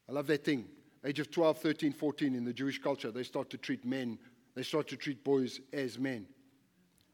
I 0.08 0.12
love 0.12 0.26
that 0.26 0.44
thing. 0.44 0.66
Age 1.04 1.20
of 1.20 1.30
12, 1.30 1.58
13, 1.58 1.92
14 1.92 2.34
in 2.34 2.44
the 2.44 2.52
Jewish 2.52 2.80
culture, 2.80 3.10
they 3.10 3.22
start 3.22 3.50
to 3.50 3.56
treat 3.56 3.84
men, 3.84 4.18
they 4.54 4.62
start 4.62 4.88
to 4.88 4.96
treat 4.96 5.24
boys 5.24 5.60
as 5.72 5.98
men. 5.98 6.26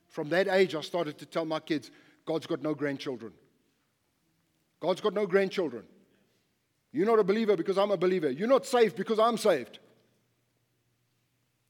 From 0.08 0.28
that 0.30 0.48
age, 0.48 0.74
I 0.74 0.80
started 0.80 1.18
to 1.18 1.26
tell 1.26 1.44
my 1.44 1.60
kids, 1.60 1.90
God's 2.24 2.46
got 2.46 2.62
no 2.62 2.74
grandchildren. 2.74 3.32
God's 4.80 5.00
got 5.00 5.14
no 5.14 5.26
grandchildren. 5.26 5.84
You're 6.92 7.06
not 7.06 7.18
a 7.18 7.24
believer 7.24 7.56
because 7.56 7.78
I'm 7.78 7.90
a 7.90 7.96
believer. 7.96 8.30
You're 8.30 8.48
not 8.48 8.66
saved 8.66 8.96
because 8.96 9.18
I'm 9.18 9.36
saved. 9.36 9.78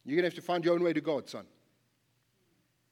You're 0.08 0.16
going 0.16 0.30
to 0.30 0.34
have 0.34 0.42
to 0.42 0.46
find 0.46 0.64
your 0.64 0.72
own 0.74 0.82
way 0.82 0.94
to 0.94 1.02
God, 1.02 1.28
son. 1.28 1.44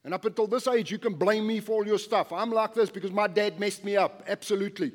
And 0.03 0.13
up 0.13 0.23
until 0.25 0.45
this 0.45 0.67
age, 0.67 0.91
you 0.91 0.99
can 0.99 1.15
blame 1.15 1.47
me 1.47 1.59
for 1.59 1.71
all 1.73 1.87
your 1.87 1.97
stuff. 1.97 2.31
I'm 2.31 2.51
like 2.51 2.75
this 2.75 2.91
because 2.91 3.11
my 3.11 3.25
dad 3.25 3.59
messed 3.59 3.83
me 3.83 3.97
up. 3.97 4.23
Absolutely. 4.27 4.91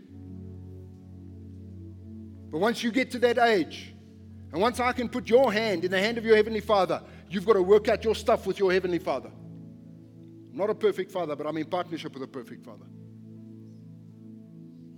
But 2.51 2.59
once 2.59 2.85
you 2.85 2.93
get 2.93 3.11
to 3.11 3.19
that 3.19 3.39
age, 3.39 3.93
and 4.53 4.61
once 4.61 4.79
I 4.79 4.93
can 4.93 5.09
put 5.09 5.29
your 5.29 5.53
hand 5.53 5.85
in 5.85 5.91
the 5.91 5.99
hand 5.99 6.17
of 6.17 6.25
your 6.25 6.37
Heavenly 6.37 6.61
Father, 6.61 7.03
you've 7.29 7.45
got 7.45 7.55
to 7.55 7.63
work 7.63 7.89
out 7.89 8.05
your 8.05 8.15
stuff 8.15 8.47
with 8.47 8.61
your 8.61 8.73
Heavenly 8.73 9.01
Father. 9.01 9.31
I'm 10.53 10.57
not 10.57 10.71
a 10.71 10.75
perfect 10.77 11.11
father, 11.11 11.35
but 11.35 11.45
I'm 11.45 11.57
in 11.57 11.67
partnership 11.67 12.15
with 12.15 12.23
a 12.23 12.29
perfect 12.29 12.65
father. 12.65 12.85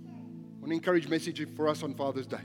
I 0.07 0.59
want 0.59 0.67
to 0.67 0.73
encourage 0.73 1.07
message 1.07 1.43
for 1.55 1.67
us 1.67 1.81
on 1.81 1.95
Father's 1.95 2.27
Day. 2.27 2.41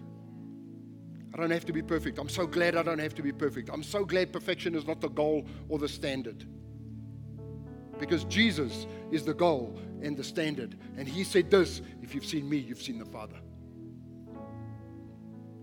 I 1.33 1.37
don't 1.37 1.51
have 1.51 1.65
to 1.67 1.73
be 1.73 1.83
perfect. 1.83 2.19
I'm 2.19 2.29
so 2.29 2.47
glad 2.47 2.77
I 2.77 2.83
don't 2.83 2.99
have 2.99 3.15
to 3.15 3.23
be 3.23 3.33
perfect. 3.33 3.71
I'm 3.73 3.83
so 3.83 4.05
glad 4.05 4.33
perfection 4.33 4.75
is 4.75 4.87
not 4.87 5.01
the 5.01 5.09
goal 5.09 5.47
or 5.69 5.79
the 5.79 5.89
standard. 5.89 6.45
Because 7.99 8.25
Jesus 8.25 8.87
is 9.13 9.25
the 9.25 9.35
goal 9.35 9.79
and 10.03 10.17
the 10.17 10.25
standard. 10.25 10.77
And 10.97 11.07
He 11.07 11.23
said 11.23 11.51
this 11.51 11.83
if 12.03 12.15
you've 12.15 12.25
seen 12.25 12.49
me, 12.49 12.57
you've 12.57 12.83
seen 12.83 12.99
the 12.99 13.05
Father. 13.05 13.37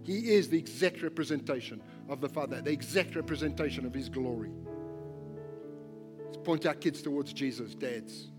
He 0.04 0.34
is 0.34 0.48
the 0.48 0.58
exact 0.58 1.02
representation 1.02 1.82
of 2.08 2.22
the 2.22 2.30
Father, 2.30 2.62
the 2.62 2.72
exact 2.72 3.16
representation 3.16 3.86
of 3.86 3.94
His 3.94 4.08
glory. 4.08 4.52
Let's 6.26 6.38
point 6.38 6.66
our 6.66 6.76
kids 6.76 7.02
towards 7.02 7.34
Jesus, 7.34 7.76
dads. 7.76 8.30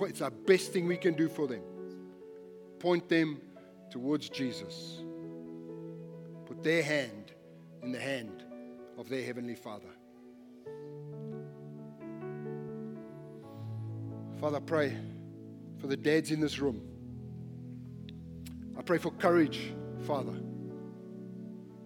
It's 0.00 0.22
our 0.22 0.30
best 0.30 0.72
thing 0.72 0.86
we 0.86 0.96
can 0.96 1.14
do 1.14 1.28
for 1.28 1.46
them. 1.46 1.62
Point 2.78 3.08
them 3.08 3.40
towards 3.90 4.28
Jesus. 4.28 5.02
Their 6.66 6.82
hand 6.82 7.30
in 7.80 7.92
the 7.92 8.00
hand 8.00 8.42
of 8.98 9.08
their 9.08 9.22
Heavenly 9.22 9.54
Father. 9.54 9.86
Father, 14.40 14.56
I 14.56 14.60
pray 14.66 14.96
for 15.80 15.86
the 15.86 15.96
dads 15.96 16.32
in 16.32 16.40
this 16.40 16.58
room. 16.58 16.82
I 18.76 18.82
pray 18.82 18.98
for 18.98 19.12
courage 19.12 19.74
Father, 20.08 20.32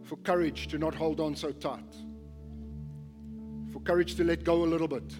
for 0.04 0.16
courage 0.24 0.68
to 0.68 0.78
not 0.78 0.94
hold 0.94 1.20
on 1.20 1.36
so 1.36 1.52
tight, 1.52 1.94
for 3.74 3.80
courage 3.80 4.14
to 4.14 4.24
let 4.24 4.44
go 4.44 4.64
a 4.64 4.68
little 4.72 4.88
bit, 4.88 5.14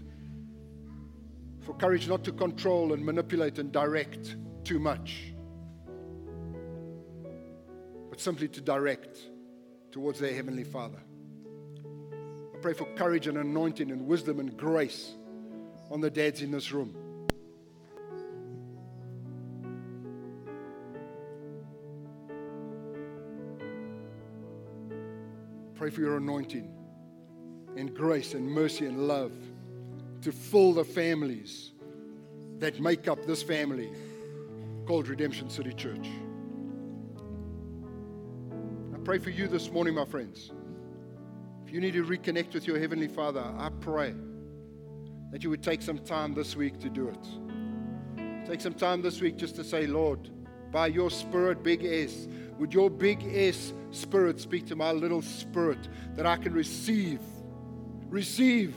for 1.61 1.75
courage 1.75 2.09
not 2.09 2.25
to 2.25 2.33
control 2.33 2.95
and 2.95 3.05
manipulate 3.05 3.59
and 3.59 3.71
direct 3.71 4.37
too 4.65 4.79
much, 4.79 5.35
but 8.09 8.19
simply 8.19 8.49
to 8.49 8.63
direct 8.63 9.19
towards 9.91 10.19
their 10.19 10.35
Heavenly 10.35 10.65
Father. 10.65 11.01
I 12.55 12.59
pray 12.59 12.75
for 12.75 12.87
courage 12.97 13.27
and 13.27 13.39
anointing 13.39 13.91
and 13.91 14.07
wisdom 14.07 14.39
and 14.41 14.57
grace 14.57 15.15
on 15.91 16.01
the 16.01 16.11
dads 16.11 16.43
in 16.43 16.51
this 16.51 16.73
room. 16.73 16.95
Pray 25.75 25.91
for 25.91 26.03
your 26.03 26.19
anointing 26.19 26.71
and 27.77 27.95
grace 27.95 28.35
and 28.35 28.47
mercy 28.47 28.85
and 28.85 29.09
love 29.09 29.33
to 30.21 30.31
fill 30.31 30.75
the 30.75 30.85
families 30.85 31.73
that 32.59 32.79
make 32.81 33.09
up 33.09 33.25
this 33.27 33.43
family 33.43 33.91
called 34.87 35.09
Redemption 35.09 35.49
City 35.49 35.73
Church. 35.73 36.07
Pray 39.05 39.17
for 39.17 39.31
you 39.31 39.49
this 39.49 39.71
morning, 39.71 39.95
my 39.95 40.05
friends. 40.05 40.53
If 41.65 41.73
you 41.73 41.81
need 41.81 41.95
to 41.95 42.05
reconnect 42.05 42.53
with 42.53 42.67
your 42.67 42.79
Heavenly 42.79 43.09
Father, 43.09 43.41
I 43.41 43.71
pray 43.81 44.15
that 45.33 45.43
you 45.43 45.49
would 45.49 45.63
take 45.63 45.81
some 45.81 45.99
time 46.01 46.35
this 46.35 46.55
week 46.55 46.79
to 46.81 46.91
do 46.91 47.09
it. 47.09 48.47
Take 48.47 48.61
some 48.61 48.75
time 48.75 49.01
this 49.01 49.23
week 49.23 49.39
just 49.39 49.57
to 49.57 49.65
say, 49.65 49.87
Lord, 49.87 50.29
by 50.71 50.89
your 50.89 51.11
Spirit, 51.11 51.63
big 51.63 51.83
S, 51.83 52.29
would 52.59 52.75
your 52.75 52.91
big 52.91 53.25
S 53.35 53.73
spirit 53.91 54.39
speak 54.39 54.67
to 54.67 54.77
my 54.77 54.93
little 54.93 55.23
spirit 55.23 55.89
that 56.15 56.27
I 56.27 56.37
can 56.37 56.53
receive, 56.53 57.21
receive 58.11 58.75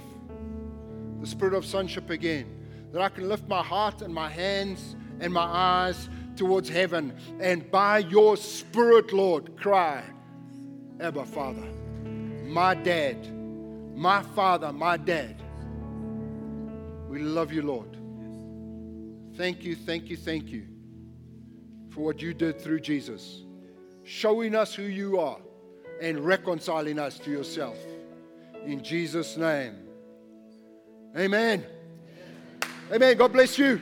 the 1.20 1.28
spirit 1.28 1.54
of 1.54 1.66
sonship 1.66 2.10
again, 2.10 2.46
that 2.94 3.02
I 3.02 3.10
can 3.10 3.28
lift 3.28 3.50
my 3.50 3.62
heart 3.62 4.02
and 4.02 4.14
my 4.14 4.30
hands 4.30 4.96
and 5.20 5.34
my 5.34 5.44
eyes 5.44 6.08
towards 6.36 6.70
heaven 6.70 7.14
and 7.40 7.70
by 7.72 8.00
your 8.00 8.38
spirit, 8.38 9.14
Lord, 9.14 9.56
cry, 9.58 10.04
Abba, 11.00 11.26
Father, 11.26 11.68
my 12.46 12.76
dad, 12.76 13.18
my 13.96 14.22
father, 14.22 14.72
my 14.72 14.98
dad. 14.98 15.42
We 17.10 17.20
love 17.20 17.52
you, 17.52 17.62
Lord. 17.62 17.98
Thank 19.36 19.64
you, 19.64 19.76
thank 19.76 20.10
you, 20.10 20.18
thank 20.18 20.50
you 20.50 20.68
for 21.90 22.02
what 22.02 22.22
you 22.22 22.34
did 22.34 22.60
through 22.60 22.80
Jesus 22.80 23.44
showing 24.04 24.54
us 24.56 24.74
who 24.74 24.84
you 24.84 25.20
are 25.20 25.40
and 26.02 26.20
reconciling 26.20 27.00
us 27.00 27.18
to 27.20 27.32
yourself. 27.32 27.78
In 28.66 28.84
Jesus' 28.84 29.38
name. 29.38 29.76
Amen. 31.18 31.66
Amen. 32.92 33.18
God 33.18 33.34
bless 33.34 33.58
you. 33.58 33.82